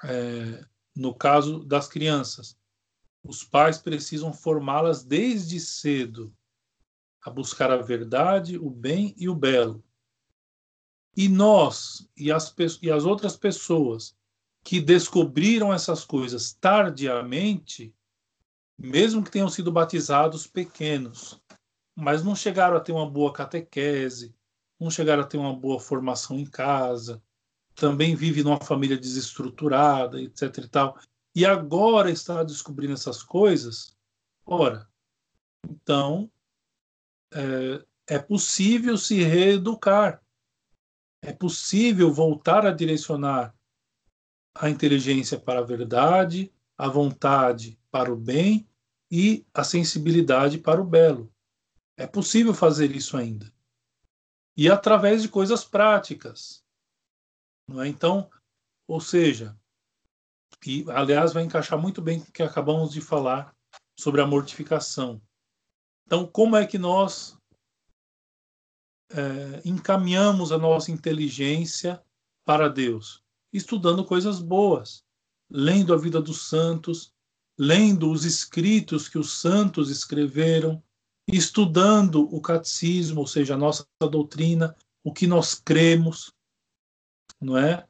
é, 0.04 0.62
no 0.94 1.14
caso 1.14 1.64
das 1.64 1.88
crianças, 1.88 2.54
os 3.24 3.42
pais 3.42 3.78
precisam 3.78 4.30
formá-las 4.30 5.02
desde 5.02 5.58
cedo 5.58 6.30
a 7.22 7.30
buscar 7.30 7.70
a 7.70 7.76
verdade, 7.76 8.58
o 8.58 8.68
bem 8.68 9.14
e 9.16 9.28
o 9.28 9.34
belo. 9.34 9.82
E 11.16 11.28
nós 11.28 12.08
e 12.16 12.32
as, 12.32 12.54
e 12.80 12.90
as 12.90 13.04
outras 13.04 13.36
pessoas 13.36 14.16
que 14.64 14.80
descobriram 14.80 15.72
essas 15.72 16.04
coisas 16.04 16.52
tardiamente, 16.54 17.94
mesmo 18.78 19.22
que 19.22 19.30
tenham 19.30 19.48
sido 19.48 19.70
batizados 19.70 20.46
pequenos, 20.46 21.40
mas 21.94 22.24
não 22.24 22.34
chegaram 22.34 22.76
a 22.76 22.80
ter 22.80 22.92
uma 22.92 23.08
boa 23.08 23.32
catequese, 23.32 24.34
não 24.80 24.90
chegaram 24.90 25.22
a 25.22 25.26
ter 25.26 25.36
uma 25.36 25.54
boa 25.54 25.78
formação 25.78 26.38
em 26.38 26.46
casa, 26.46 27.22
também 27.74 28.14
vive 28.14 28.42
numa 28.42 28.60
família 28.60 28.96
desestruturada, 28.96 30.20
etc 30.20 30.58
e 30.58 30.68
tal, 30.68 30.98
e 31.34 31.44
agora 31.44 32.10
está 32.10 32.42
descobrindo 32.42 32.94
essas 32.94 33.22
coisas, 33.22 33.96
ora, 34.44 34.88
então 35.64 36.30
é, 37.34 38.14
é 38.14 38.18
possível 38.18 38.96
se 38.96 39.22
reeducar, 39.22 40.22
é 41.22 41.32
possível 41.32 42.12
voltar 42.12 42.66
a 42.66 42.72
direcionar 42.72 43.54
a 44.54 44.68
inteligência 44.68 45.38
para 45.38 45.60
a 45.60 45.64
verdade, 45.64 46.52
a 46.76 46.88
vontade 46.88 47.78
para 47.90 48.12
o 48.12 48.16
bem 48.16 48.68
e 49.10 49.46
a 49.54 49.62
sensibilidade 49.62 50.58
para 50.58 50.80
o 50.80 50.84
belo. 50.84 51.32
É 51.96 52.06
possível 52.06 52.52
fazer 52.52 52.90
isso 52.94 53.16
ainda. 53.16 53.52
E 54.56 54.68
através 54.68 55.22
de 55.22 55.28
coisas 55.28 55.64
práticas. 55.64 56.62
Não 57.68 57.80
é? 57.80 57.88
Então, 57.88 58.28
ou 58.86 59.00
seja, 59.00 59.56
e 60.66 60.84
aliás 60.90 61.32
vai 61.32 61.42
encaixar 61.42 61.78
muito 61.78 62.02
bem 62.02 62.20
com 62.20 62.28
o 62.28 62.32
que 62.32 62.42
acabamos 62.42 62.92
de 62.92 63.00
falar 63.00 63.54
sobre 63.98 64.20
a 64.20 64.26
mortificação. 64.26 65.20
Então, 66.12 66.26
como 66.26 66.56
é 66.56 66.66
que 66.66 66.76
nós 66.76 67.38
é, 69.10 69.62
encaminhamos 69.64 70.52
a 70.52 70.58
nossa 70.58 70.92
inteligência 70.92 72.04
para 72.44 72.68
Deus? 72.68 73.24
Estudando 73.50 74.04
coisas 74.04 74.38
boas, 74.38 75.02
lendo 75.50 75.94
a 75.94 75.96
vida 75.96 76.20
dos 76.20 76.50
santos, 76.50 77.14
lendo 77.58 78.10
os 78.10 78.26
escritos 78.26 79.08
que 79.08 79.16
os 79.16 79.40
santos 79.40 79.88
escreveram, 79.88 80.84
estudando 81.26 82.28
o 82.30 82.42
catecismo, 82.42 83.20
ou 83.20 83.26
seja, 83.26 83.54
a 83.54 83.58
nossa 83.58 83.86
doutrina, 83.98 84.76
o 85.02 85.14
que 85.14 85.26
nós 85.26 85.54
cremos, 85.54 86.30
não 87.40 87.56
é? 87.56 87.88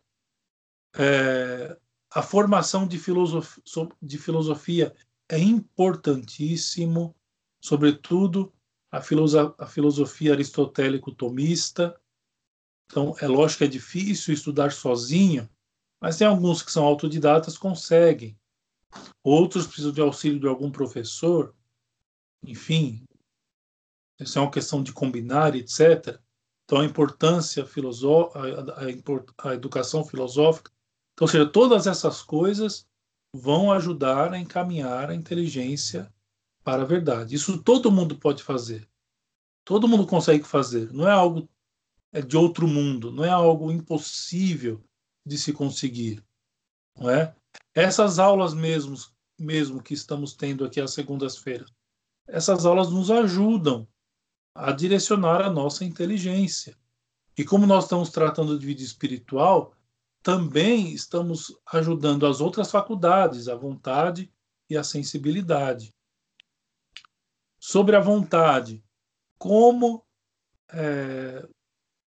é 0.97 1.77
a 2.09 2.23
formação 2.23 2.87
de 2.87 3.01
filosofia, 3.01 3.65
de 4.01 4.17
filosofia 4.17 4.95
é 5.29 5.41
importantíssimo, 5.41 7.17
sobretudo 7.63 8.53
a, 8.91 8.99
a 8.99 9.67
filosofia 9.67 10.33
aristotélico-tomista. 10.33 11.99
Então, 12.87 13.15
é 13.21 13.27
lógico 13.27 13.59
que 13.59 13.65
é 13.65 13.69
difícil 13.69 14.35
estudar 14.35 14.73
sozinho, 14.73 15.49
mas 16.01 16.19
tem 16.19 16.27
alguns 16.27 16.63
que 16.63 16.73
são 16.73 16.85
autodidatas, 16.85 17.57
conseguem. 17.57 18.37
Outros 19.23 19.67
precisam 19.67 19.93
de 19.93 20.01
auxílio 20.01 20.41
de 20.41 20.47
algum 20.47 20.71
professor. 20.71 21.55
Enfim, 22.45 23.03
isso 24.21 24.39
é 24.39 24.43
uma 24.43 24.51
questão 24.51 24.83
de 24.83 24.93
combinar, 24.93 25.55
etc. 25.55 26.21
Então, 26.65 26.81
a 26.81 26.85
importância 26.85 27.65
filosófica, 27.65 28.41
a, 28.41 29.49
a, 29.49 29.51
a 29.51 29.55
educação 29.55 30.05
filosófica. 30.05 30.71
Então, 31.15 31.25
ou 31.25 31.29
seja, 31.29 31.47
todas 31.47 31.87
essas 31.87 32.23
coisas 32.23 32.87
vão 33.35 33.73
ajudar 33.73 34.33
a 34.35 34.39
encaminhar 34.39 35.11
a 35.11 35.15
inteligência 35.15 36.13
para 36.65 36.83
a 36.83 36.87
verdade. 36.87 37.35
Isso 37.35 37.63
todo 37.63 37.91
mundo 37.91 38.17
pode 38.17 38.43
fazer. 38.43 38.89
Todo 39.65 39.89
mundo 39.89 40.07
consegue 40.07 40.45
fazer. 40.45 40.93
Não 40.93 41.07
é 41.07 41.13
algo 41.13 41.49
é 42.13 42.21
de 42.21 42.37
outro 42.37 42.69
mundo, 42.69 43.11
não 43.11 43.25
é 43.25 43.31
algo 43.31 43.73
impossível 43.73 44.85
de 45.25 45.39
se 45.39 45.53
conseguir, 45.53 46.23
não 46.97 47.09
é? 47.09 47.35
Essas 47.75 48.19
aulas 48.19 48.53
mesmo, 48.53 48.95
mesmo 49.39 49.83
que 49.83 49.95
estamos 49.95 50.35
tendo 50.35 50.65
aqui 50.65 50.79
às 50.79 50.93
segundas-feiras, 50.93 51.73
essas 52.29 52.67
aulas 52.67 52.91
nos 52.91 53.11
ajudam 53.11 53.89
a 54.55 54.73
direcionar 54.73 55.41
a 55.41 55.51
nossa 55.51 55.85
inteligência. 55.85 56.77
E 57.37 57.45
como 57.45 57.67
nós 57.67 57.85
estamos 57.85 58.11
tratando 58.11 58.59
de 58.59 58.67
vida 58.67 58.83
espiritual, 58.83 59.75
também 60.23 60.93
estamos 60.93 61.57
ajudando 61.73 62.27
as 62.27 62.43
outras 62.43 62.71
faculdades, 62.71 63.49
a 63.49 63.55
vontade 63.55 64.31
e 64.69 64.77
a 64.77 64.85
sensibilidade. 64.85 65.95
Sobre 67.65 67.95
a 67.95 68.01
vontade, 68.01 68.85
como 69.39 70.05
é, 70.69 71.49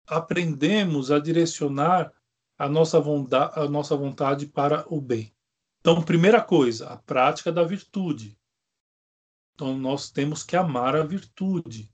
aprendemos 0.05 1.13
a 1.13 1.21
direcionar 1.21 2.13
a 2.59 2.69
nossa, 2.69 2.99
a 2.99 3.69
nossa 3.69 3.97
vontade 3.97 4.49
para 4.49 4.85
o 4.93 5.01
bem. 5.01 5.33
Então, 5.79 6.03
primeira 6.03 6.43
coisa, 6.43 6.89
a 6.89 6.97
prática 6.97 7.53
da 7.53 7.63
virtude. 7.63 8.37
Então, 9.55 9.79
nós 9.79 10.11
temos 10.11 10.43
que 10.43 10.57
amar 10.57 10.97
a 10.97 11.05
virtude. 11.05 11.89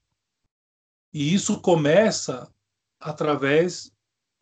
E 1.13 1.35
isso 1.35 1.61
começa 1.61 2.51
através 2.99 3.95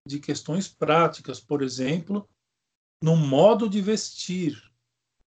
de 0.07 0.21
questões 0.21 0.69
práticas, 0.69 1.41
por 1.41 1.61
exemplo, 1.61 2.31
no 3.03 3.17
modo 3.17 3.69
de 3.69 3.83
vestir. 3.83 4.63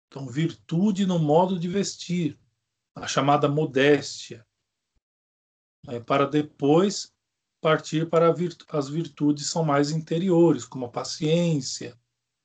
Então, 0.09 0.27
virtude 0.27 1.07
no 1.07 1.21
modo 1.21 1.57
de 1.57 1.69
vestir, 1.69 2.37
a 3.03 3.07
chamada 3.07 3.49
modéstia, 3.49 4.47
né, 5.87 6.01
para 6.01 6.27
depois 6.27 7.13
partir 7.61 8.09
para 8.09 8.33
virtu 8.33 8.65
as 8.69 8.89
virtudes 8.89 9.47
são 9.49 9.65
mais 9.65 9.91
interiores, 9.91 10.65
como 10.65 10.87
a 10.87 10.91
paciência, 10.91 11.99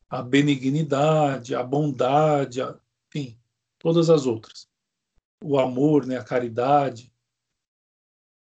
a 0.10 0.22
benignidade, 0.22 1.56
a 1.56 1.64
bondade, 1.64 2.62
a, 2.62 2.80
enfim, 3.08 3.40
todas 3.78 4.10
as 4.10 4.26
outras. 4.26 4.68
O 5.44 5.60
amor, 5.60 6.06
né, 6.06 6.18
a 6.18 6.24
caridade. 6.24 7.14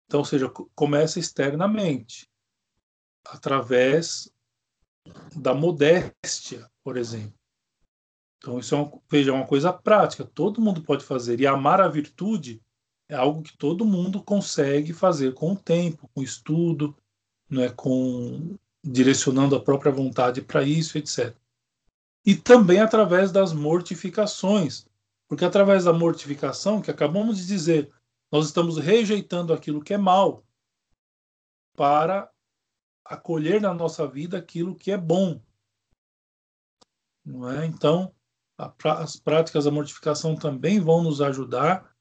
Então, 0.06 0.20
ou 0.20 0.26
seja, 0.26 0.48
começa 0.74 1.18
externamente, 1.18 2.30
através 3.24 4.32
da 5.34 5.52
modéstia, 5.52 6.70
por 6.82 6.96
exemplo. 6.96 7.36
Então, 8.38 8.58
isso 8.58 8.74
é 8.74 8.78
uma, 8.78 8.92
veja, 9.10 9.30
é 9.30 9.34
uma 9.34 9.46
coisa 9.46 9.72
prática, 9.72 10.24
todo 10.24 10.60
mundo 10.60 10.82
pode 10.82 11.04
fazer. 11.04 11.40
E 11.40 11.46
amar 11.46 11.80
a 11.80 11.88
virtude 11.88 12.62
é 13.08 13.14
algo 13.14 13.42
que 13.42 13.56
todo 13.56 13.84
mundo 13.84 14.22
consegue 14.22 14.92
fazer 14.92 15.34
com 15.34 15.52
o 15.52 15.56
tempo, 15.56 16.08
com 16.14 16.20
o 16.20 16.24
estudo, 16.24 16.96
não 17.48 17.62
é 17.62 17.68
com 17.68 18.56
direcionando 18.82 19.56
a 19.56 19.60
própria 19.60 19.90
vontade 19.90 20.40
para 20.42 20.62
isso, 20.62 20.96
etc. 20.98 21.34
E 22.24 22.34
também 22.34 22.80
através 22.80 23.32
das 23.32 23.52
mortificações, 23.52 24.86
porque 25.28 25.44
através 25.44 25.84
da 25.84 25.92
mortificação, 25.92 26.80
que 26.80 26.90
acabamos 26.90 27.38
de 27.38 27.46
dizer, 27.46 27.92
nós 28.30 28.46
estamos 28.46 28.78
rejeitando 28.78 29.52
aquilo 29.52 29.82
que 29.82 29.94
é 29.94 29.98
mal 29.98 30.44
para 31.76 32.30
acolher 33.04 33.60
na 33.60 33.72
nossa 33.72 34.06
vida 34.06 34.38
aquilo 34.38 34.74
que 34.74 34.90
é 34.90 34.96
bom. 34.96 35.40
Não 37.24 37.48
é? 37.50 37.66
Então, 37.66 38.14
as 38.58 39.16
práticas 39.16 39.64
da 39.64 39.70
mortificação 39.70 40.34
também 40.34 40.80
vão 40.80 41.02
nos 41.02 41.20
ajudar 41.20 41.94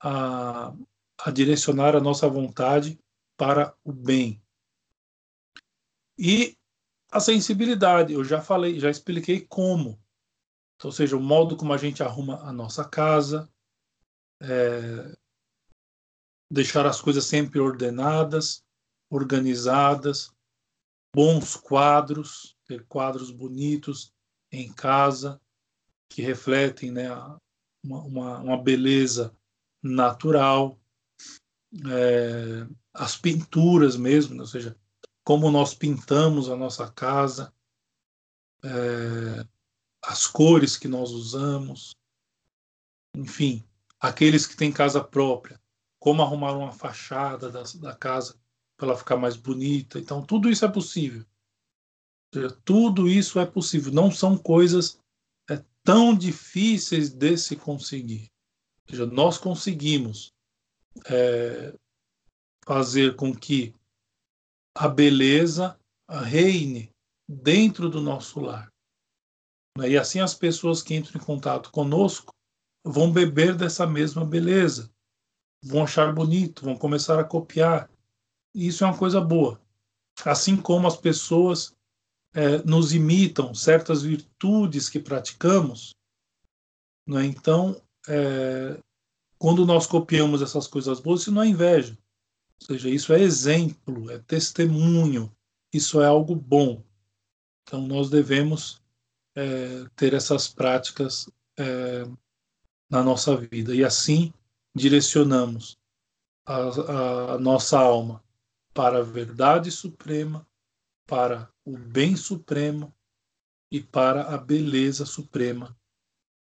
a, 0.00 0.74
a 1.18 1.30
direcionar 1.30 1.94
a 1.94 2.00
nossa 2.00 2.28
vontade 2.28 2.98
para 3.36 3.74
o 3.84 3.92
bem. 3.92 4.42
E 6.18 6.56
a 7.10 7.20
sensibilidade, 7.20 8.12
eu 8.12 8.24
já 8.24 8.40
falei, 8.40 8.78
já 8.78 8.90
expliquei 8.90 9.40
como. 9.40 10.00
Ou 10.82 10.92
seja, 10.92 11.16
o 11.16 11.20
modo 11.20 11.56
como 11.56 11.72
a 11.72 11.76
gente 11.76 12.02
arruma 12.02 12.40
a 12.42 12.52
nossa 12.52 12.84
casa, 12.84 13.48
é, 14.40 15.16
deixar 16.50 16.86
as 16.86 17.00
coisas 17.00 17.24
sempre 17.24 17.60
ordenadas, 17.60 18.64
organizadas, 19.10 20.32
bons 21.14 21.56
quadros, 21.56 22.56
ter 22.66 22.84
quadros 22.86 23.30
bonitos 23.30 24.12
em 24.50 24.72
casa 24.72 25.40
que 26.10 26.20
refletem 26.20 26.90
né, 26.90 27.10
uma, 27.82 28.02
uma, 28.02 28.38
uma 28.38 28.62
beleza 28.62 29.34
natural, 29.82 30.78
é, 31.86 32.66
as 32.92 33.16
pinturas 33.16 33.96
mesmo, 33.96 34.34
né, 34.34 34.40
ou 34.40 34.46
seja, 34.46 34.76
como 35.24 35.50
nós 35.50 35.72
pintamos 35.72 36.50
a 36.50 36.56
nossa 36.56 36.90
casa, 36.90 37.54
é, 38.64 39.46
as 40.02 40.26
cores 40.26 40.76
que 40.76 40.88
nós 40.88 41.12
usamos, 41.12 41.94
enfim, 43.16 43.64
aqueles 44.00 44.46
que 44.46 44.56
têm 44.56 44.72
casa 44.72 45.02
própria, 45.02 45.60
como 46.00 46.22
arrumar 46.22 46.52
uma 46.52 46.72
fachada 46.72 47.50
da, 47.50 47.62
da 47.62 47.94
casa 47.94 48.38
para 48.76 48.88
ela 48.88 48.98
ficar 48.98 49.16
mais 49.16 49.36
bonita. 49.36 49.98
Então, 49.98 50.24
tudo 50.24 50.48
isso 50.48 50.64
é 50.64 50.68
possível. 50.68 51.24
Tudo 52.64 53.08
isso 53.08 53.38
é 53.38 53.44
possível. 53.44 53.92
Não 53.92 54.10
são 54.10 54.38
coisas 54.38 54.98
tão 55.84 56.14
difíceis 56.14 57.10
de 57.10 57.36
se 57.36 57.56
conseguir. 57.56 58.30
Ou 58.84 58.90
seja, 58.90 59.06
nós 59.06 59.38
conseguimos 59.38 60.32
é, 61.06 61.74
fazer 62.64 63.16
com 63.16 63.34
que 63.34 63.74
a 64.74 64.88
beleza 64.88 65.78
reine 66.08 66.92
dentro 67.28 67.88
do 67.88 68.00
nosso 68.00 68.40
lar. 68.40 68.72
E 69.78 69.96
assim 69.96 70.20
as 70.20 70.34
pessoas 70.34 70.82
que 70.82 70.94
entram 70.94 71.20
em 71.20 71.24
contato 71.24 71.70
conosco 71.70 72.34
vão 72.84 73.12
beber 73.12 73.54
dessa 73.54 73.86
mesma 73.86 74.24
beleza, 74.24 74.90
vão 75.62 75.84
achar 75.84 76.12
bonito, 76.12 76.64
vão 76.64 76.76
começar 76.76 77.18
a 77.18 77.24
copiar. 77.24 77.88
E 78.54 78.66
isso 78.66 78.84
é 78.84 78.86
uma 78.86 78.98
coisa 78.98 79.20
boa. 79.20 79.60
Assim 80.24 80.56
como 80.56 80.86
as 80.86 80.96
pessoas 80.96 81.76
é, 82.34 82.58
nos 82.58 82.92
imitam 82.92 83.54
certas 83.54 84.02
virtudes 84.02 84.88
que 84.88 85.00
praticamos, 85.00 85.94
né? 87.06 87.24
então, 87.24 87.80
é, 88.08 88.78
quando 89.38 89.66
nós 89.66 89.86
copiamos 89.86 90.42
essas 90.42 90.66
coisas 90.66 91.00
boas, 91.00 91.22
isso 91.22 91.32
não 91.32 91.42
é 91.42 91.46
inveja. 91.46 91.96
Ou 92.60 92.66
seja, 92.66 92.90
isso 92.90 93.12
é 93.12 93.20
exemplo, 93.20 94.10
é 94.10 94.18
testemunho, 94.18 95.32
isso 95.72 96.00
é 96.00 96.06
algo 96.06 96.36
bom. 96.36 96.82
Então, 97.62 97.86
nós 97.86 98.10
devemos 98.10 98.80
é, 99.34 99.86
ter 99.96 100.12
essas 100.12 100.46
práticas 100.46 101.28
é, 101.58 102.04
na 102.88 103.02
nossa 103.02 103.36
vida. 103.36 103.74
E 103.74 103.84
assim 103.84 104.32
direcionamos 104.74 105.78
a, 106.44 107.34
a 107.34 107.38
nossa 107.38 107.78
alma 107.78 108.22
para 108.74 108.98
a 108.98 109.02
verdade 109.02 109.70
suprema, 109.70 110.46
para 111.10 111.52
o 111.64 111.76
bem 111.76 112.14
supremo 112.14 112.94
e 113.68 113.82
para 113.82 114.32
a 114.32 114.38
beleza 114.38 115.04
suprema, 115.04 115.76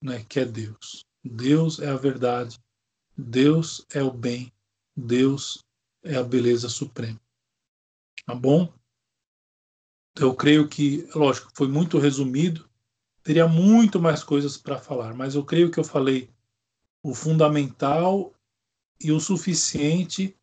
né, 0.03 0.25
que 0.25 0.41
é 0.41 0.45
Deus. 0.45 1.07
Deus 1.23 1.79
é 1.79 1.89
a 1.89 1.97
verdade, 1.97 2.59
Deus 3.17 3.87
é 3.89 4.03
o 4.03 4.11
bem, 4.11 4.53
Deus 4.97 5.65
é 6.03 6.17
a 6.17 6.25
beleza 6.25 6.69
suprema. 6.69 7.21
Tá 8.27 8.35
bom? 8.35 8.73
Eu 10.17 10.35
creio 10.35 10.69
que, 10.69 11.09
lógico, 11.15 11.53
foi 11.55 11.69
muito 11.69 11.97
resumido, 11.97 12.69
teria 13.23 13.47
muito 13.47 14.01
mais 14.01 14.25
coisas 14.25 14.57
para 14.57 14.81
falar, 14.81 15.15
mas 15.15 15.37
eu 15.37 15.45
creio 15.45 15.71
que 15.71 15.79
eu 15.79 15.85
falei 15.85 16.29
o 17.01 17.15
fundamental 17.15 18.35
e 19.01 19.13
o 19.13 19.21
suficiente 19.21 20.37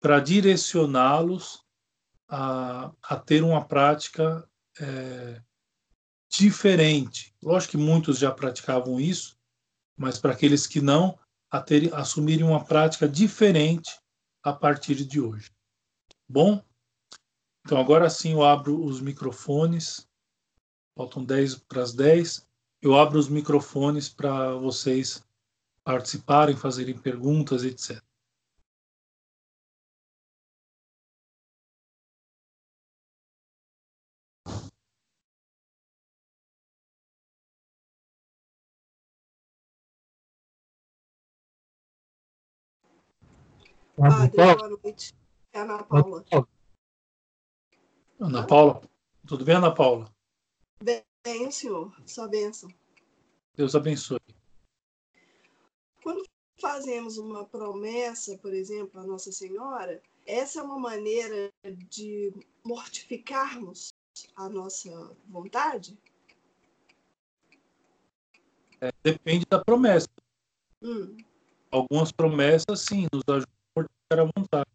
para 0.00 0.20
direcioná-los 0.20 1.63
a, 2.28 2.90
a, 3.02 3.16
ter 3.16 3.42
uma 3.42 3.64
prática 3.64 4.48
é, 4.80 5.40
diferente. 6.30 7.34
Lógico 7.42 7.72
que 7.72 7.76
muitos 7.76 8.18
já 8.18 8.30
praticavam 8.30 9.00
isso, 9.00 9.36
mas 9.96 10.18
para 10.18 10.32
aqueles 10.32 10.66
que 10.66 10.80
não, 10.80 11.18
a 11.50 11.60
ter, 11.60 11.94
assumirem 11.94 12.44
uma 12.44 12.64
prática 12.64 13.08
diferente 13.08 13.90
a 14.42 14.52
partir 14.52 14.96
de 15.04 15.20
hoje. 15.20 15.50
Bom? 16.28 16.62
Então 17.64 17.78
agora 17.78 18.10
sim 18.10 18.32
eu 18.32 18.42
abro 18.42 18.84
os 18.84 19.00
microfones. 19.00 20.06
Faltam 20.96 21.24
10 21.24 21.56
para 21.56 21.82
as 21.82 21.92
10. 21.94 22.46
Eu 22.82 22.98
abro 22.98 23.18
os 23.18 23.28
microfones 23.28 24.08
para 24.08 24.54
vocês 24.54 25.24
participarem, 25.82 26.56
fazerem 26.56 26.96
perguntas, 26.96 27.64
etc. 27.64 28.02
Padre, 43.96 44.36
boa 44.36 44.68
noite. 44.82 45.14
É 45.52 45.60
a 45.60 45.62
Ana 45.62 45.84
Paula. 45.84 46.24
Ana 48.18 48.46
Paula, 48.46 48.80
tudo 49.26 49.44
bem, 49.44 49.54
Ana 49.54 49.72
Paula? 49.72 50.12
Bem, 50.82 51.50
senhor. 51.50 51.94
Sua 52.04 52.26
bênção. 52.26 52.68
Deus 53.56 53.74
abençoe. 53.76 54.18
Quando 56.02 56.24
fazemos 56.60 57.18
uma 57.18 57.44
promessa, 57.44 58.36
por 58.38 58.52
exemplo, 58.52 59.00
à 59.00 59.04
Nossa 59.04 59.30
Senhora, 59.30 60.02
essa 60.26 60.60
é 60.60 60.62
uma 60.62 60.78
maneira 60.78 61.52
de 61.88 62.32
mortificarmos 62.64 63.92
a 64.34 64.48
nossa 64.48 65.16
vontade? 65.28 65.96
É, 68.80 68.90
depende 69.02 69.46
da 69.48 69.62
promessa. 69.62 70.08
Hum. 70.82 71.16
Algumas 71.70 72.10
promessas, 72.10 72.80
sim, 72.80 73.06
nos 73.12 73.22
ajudam 73.28 73.53
a 74.12 74.16
mortificar 74.16 74.18
a 74.18 74.24
vontade. 74.24 74.70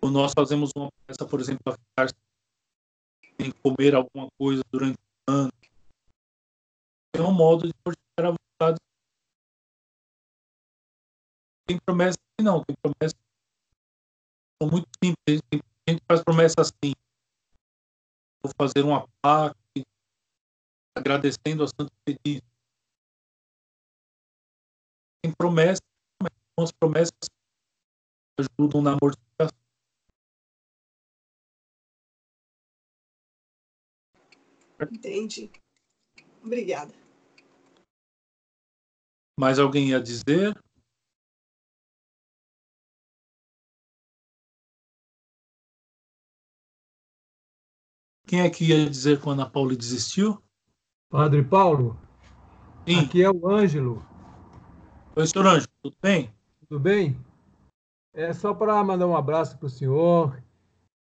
Quando 0.00 0.14
nós 0.14 0.32
fazemos 0.32 0.70
uma 0.76 0.88
promessa, 0.90 1.26
por 1.28 1.40
exemplo, 1.40 1.62
a 1.66 1.72
ficar 1.72 2.14
sem 3.40 3.52
comer 3.62 3.94
alguma 3.94 4.28
coisa 4.38 4.62
durante 4.72 4.98
o 4.98 5.32
ano, 5.32 5.52
é 7.14 7.22
um 7.22 7.32
modo 7.32 7.66
de 7.66 7.72
mortificar 7.84 8.26
a 8.26 8.30
vontade. 8.30 8.80
Tem 11.66 11.78
promessa 11.78 12.18
que 12.36 12.44
não, 12.44 12.64
tem 12.64 12.76
promessa 12.82 13.14
são 14.62 14.70
muito 14.70 14.88
simples. 15.02 15.40
Tem 15.50 15.60
gente 15.88 16.02
faz 16.06 16.22
promessa 16.22 16.60
assim. 16.60 16.92
Vou 18.42 18.52
fazer 18.56 18.84
uma 18.84 19.06
placa 19.22 19.56
agradecendo 20.96 21.64
a 21.64 21.68
Santo 21.68 21.92
Espírito. 22.06 22.46
Tem 25.22 25.32
promessas, 25.36 25.80
as 26.58 26.72
promessas 26.72 27.12
ajudam 28.40 28.82
na 28.82 28.96
mortificação. 29.00 29.58
Entendi. 34.90 35.50
Obrigada. 36.42 36.94
Mais 39.38 39.58
alguém 39.58 39.88
ia 39.88 40.00
dizer? 40.00 40.54
Quem 48.26 48.42
é 48.42 48.50
que 48.50 48.64
ia 48.64 48.88
dizer 48.88 49.20
quando 49.20 49.42
a 49.42 49.50
Paula 49.50 49.74
desistiu? 49.74 50.42
Padre 51.08 51.42
Paulo, 51.42 51.98
Sim. 52.86 53.00
aqui 53.00 53.22
é 53.22 53.30
o 53.30 53.48
Ângelo. 53.48 54.06
Oi, 55.16 55.26
senhor 55.26 55.46
Ângelo, 55.46 55.72
tudo 55.82 55.96
bem? 56.00 56.32
Tudo 56.68 56.78
bem? 56.78 57.29
É 58.12 58.32
só 58.32 58.52
para 58.52 58.82
mandar 58.82 59.06
um 59.06 59.16
abraço 59.16 59.56
para 59.56 59.66
o 59.66 59.70
senhor, 59.70 60.42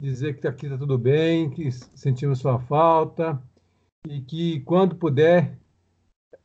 dizer 0.01 0.39
que 0.39 0.47
aqui 0.47 0.67
está 0.67 0.77
tudo 0.77 0.99
bem, 0.99 1.49
que 1.49 1.71
sentimos 1.71 2.41
sua 2.41 2.59
falta 2.59 3.43
e 4.07 4.21
que 4.21 4.61
quando 4.61 4.97
puder 4.97 5.59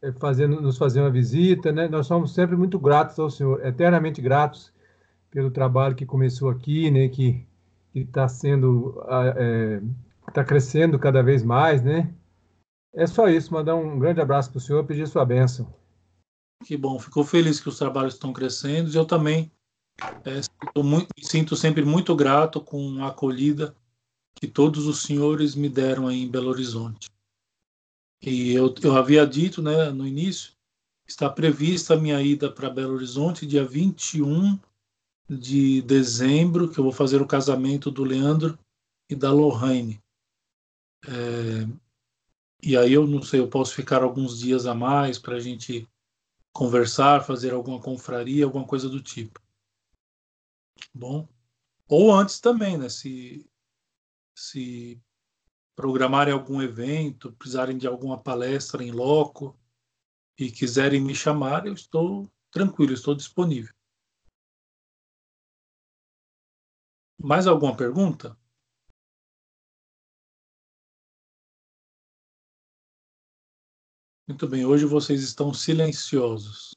eh, 0.02 0.12
fazer, 0.14 0.48
nos 0.48 0.78
fazer 0.78 1.02
uma 1.02 1.10
visita, 1.10 1.72
né? 1.72 1.88
Nós 1.88 2.08
somos 2.08 2.34
sempre 2.34 2.56
muito 2.56 2.80
gratos 2.80 3.20
ao 3.20 3.30
Senhor, 3.30 3.66
eternamente 3.66 4.22
gratos 4.22 4.72
pelo 5.30 5.52
trabalho 5.52 5.96
que 5.96 6.06
começou 6.06 6.50
aqui, 6.50 6.90
né? 6.92 7.10
Que 7.10 7.46
está 7.94 8.28
sendo, 8.28 9.02
está 10.28 10.42
é, 10.42 10.46
crescendo 10.46 11.00
cada 11.00 11.24
vez 11.24 11.44
mais, 11.44 11.84
né? 11.84 12.14
É 12.94 13.06
só 13.06 13.28
isso, 13.28 13.54
mandar 13.54 13.76
um 13.76 14.00
grande 14.00 14.22
abraço 14.22 14.50
para 14.52 14.58
o 14.58 14.62
Senhor, 14.62 14.86
pedir 14.86 15.08
sua 15.08 15.26
bênção. 15.26 15.74
Que 16.64 16.78
bom, 16.78 16.98
ficou 17.00 17.24
feliz 17.24 17.60
que 17.60 17.70
os 17.70 17.78
trabalhos 17.78 18.14
estão 18.14 18.34
crescendo. 18.34 18.92
Eu 18.96 19.06
também 19.06 19.52
é, 20.26 20.82
muito, 20.82 21.10
me 21.18 21.26
sinto 21.26 21.56
sempre 21.56 21.84
muito 21.84 22.16
grato 22.16 22.62
com 22.62 23.04
a 23.04 23.08
acolhida 23.08 23.76
que 24.36 24.48
todos 24.48 24.86
os 24.86 25.02
senhores 25.02 25.56
me 25.56 25.68
deram 25.68 26.08
aí 26.08 26.22
em 26.22 26.30
Belo 26.30 26.50
Horizonte. 26.50 27.10
E 28.22 28.54
eu, 28.54 28.74
eu 28.84 28.96
havia 28.96 29.26
dito 29.26 29.62
né, 29.62 29.90
no 29.90 30.06
início, 30.06 30.54
está 31.08 31.30
prevista 31.30 31.94
a 31.94 31.98
minha 31.98 32.22
ida 32.22 32.52
para 32.52 32.70
Belo 32.70 32.96
Horizonte 32.96 33.46
dia 33.46 33.66
21 33.66 34.60
de 35.30 35.82
dezembro, 35.82 36.70
que 36.70 36.80
eu 36.80 36.84
vou 36.84 36.94
fazer 36.94 37.22
o 37.22 37.28
casamento 37.28 37.92
do 37.92 38.04
Leandro 38.04 38.58
e 39.10 39.16
da 39.16 39.32
Lohane. 39.32 40.02
É, 41.06 41.68
e 42.62 42.76
aí 42.76 42.94
eu 42.94 43.06
não 43.08 43.22
sei, 43.22 43.40
eu 43.40 43.48
posso 43.48 43.74
ficar 43.74 44.04
alguns 44.04 44.40
dias 44.40 44.66
a 44.66 44.74
mais 44.74 45.18
para 45.20 45.36
a 45.36 45.40
gente 45.40 45.88
conversar, 46.54 47.24
fazer 47.24 47.54
alguma 47.54 47.80
confraria, 47.80 48.46
alguma 48.46 48.66
coisa 48.66 48.90
do 48.90 49.02
tipo. 49.02 49.40
Bom, 50.98 51.30
ou 51.88 52.12
antes 52.12 52.40
também, 52.40 52.76
né? 52.76 52.90
Se, 52.90 53.48
se 54.36 55.00
programarem 55.76 56.34
algum 56.34 56.60
evento, 56.62 57.32
precisarem 57.34 57.78
de 57.78 57.86
alguma 57.86 58.22
palestra 58.22 58.84
em 58.84 58.92
loco 58.92 59.56
e 60.40 60.52
quiserem 60.52 61.00
me 61.00 61.14
chamar, 61.14 61.68
eu 61.68 61.74
estou 61.74 62.28
tranquilo, 62.52 62.94
estou 62.94 63.14
disponível. 63.14 63.74
Mais 67.20 67.46
alguma 67.46 67.78
pergunta? 67.78 68.36
Muito 74.28 74.48
bem, 74.48 74.66
hoje 74.66 74.86
vocês 74.86 75.22
estão 75.22 75.54
silenciosos. 75.54 76.72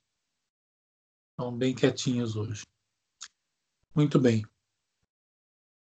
Estão 1.33 1.57
bem 1.57 1.75
quietinhos 1.75 2.37
hoje. 2.37 2.63
Muito 3.95 4.19
bem. 4.19 4.45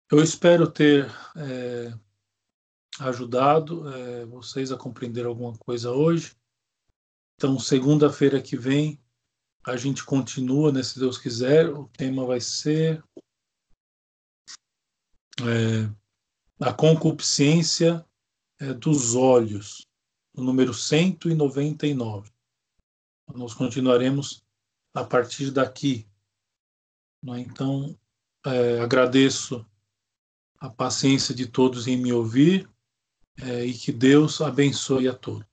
Eu 0.09 0.23
espero 0.23 0.71
ter 0.71 1.05
é, 1.35 1.93
ajudado 2.99 3.89
é, 3.93 4.25
vocês 4.25 4.71
a 4.71 4.77
compreender 4.77 5.25
alguma 5.25 5.57
coisa 5.57 5.91
hoje. 5.91 6.35
Então, 7.35 7.59
segunda-feira 7.59 8.41
que 8.41 8.55
vem, 8.55 8.99
a 9.65 9.75
gente 9.75 10.03
continua, 10.05 10.71
né, 10.71 10.81
se 10.81 10.97
Deus 10.97 11.17
quiser. 11.17 11.69
O 11.69 11.89
tema 11.89 12.25
vai 12.25 12.39
ser 12.39 13.03
é, 15.41 15.91
a 16.59 16.73
concupiscência 16.73 18.05
é, 18.59 18.73
dos 18.73 19.13
olhos, 19.13 19.85
o 20.33 20.41
número 20.41 20.73
199. 20.73 22.31
Nós 23.35 23.53
continuaremos 23.53 24.41
a 24.93 25.03
partir 25.03 25.51
daqui. 25.51 26.07
Né? 27.27 27.41
Então, 27.41 27.97
é, 28.45 28.79
agradeço 28.79 29.65
a 30.59 30.69
paciência 30.69 31.35
de 31.35 31.45
todos 31.45 31.85
em 31.85 31.97
me 31.97 32.13
ouvir 32.13 32.69
é, 33.39 33.65
e 33.65 33.73
que 33.73 33.91
Deus 33.91 34.41
abençoe 34.41 35.07
a 35.07 35.13
todos. 35.13 35.45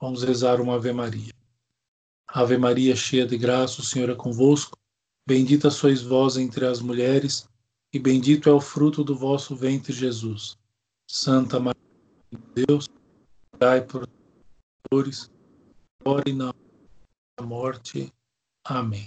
Vamos 0.00 0.22
rezar 0.22 0.60
uma 0.60 0.74
Ave 0.74 0.92
Maria. 0.92 1.32
Ave 2.26 2.56
Maria, 2.56 2.96
cheia 2.96 3.26
de 3.26 3.36
graça, 3.38 3.80
o 3.80 3.84
Senhor 3.84 4.10
é 4.10 4.14
convosco. 4.14 4.76
Bendita 5.26 5.70
sois 5.70 6.02
vós 6.02 6.36
entre 6.36 6.66
as 6.66 6.80
mulheres, 6.80 7.48
e 7.92 7.98
bendito 7.98 8.48
é 8.48 8.52
o 8.52 8.60
fruto 8.60 9.04
do 9.04 9.14
vosso 9.14 9.54
ventre, 9.54 9.92
Jesus. 9.92 10.58
Santa 11.08 11.60
Maria 11.60 11.80
de 12.30 12.64
Deus, 12.66 12.88
dai 13.58 13.80
por 13.80 14.06
nós, 14.90 15.30
ore 16.04 16.32
na 16.32 16.52
morte. 17.40 18.12
Amém. 18.64 19.06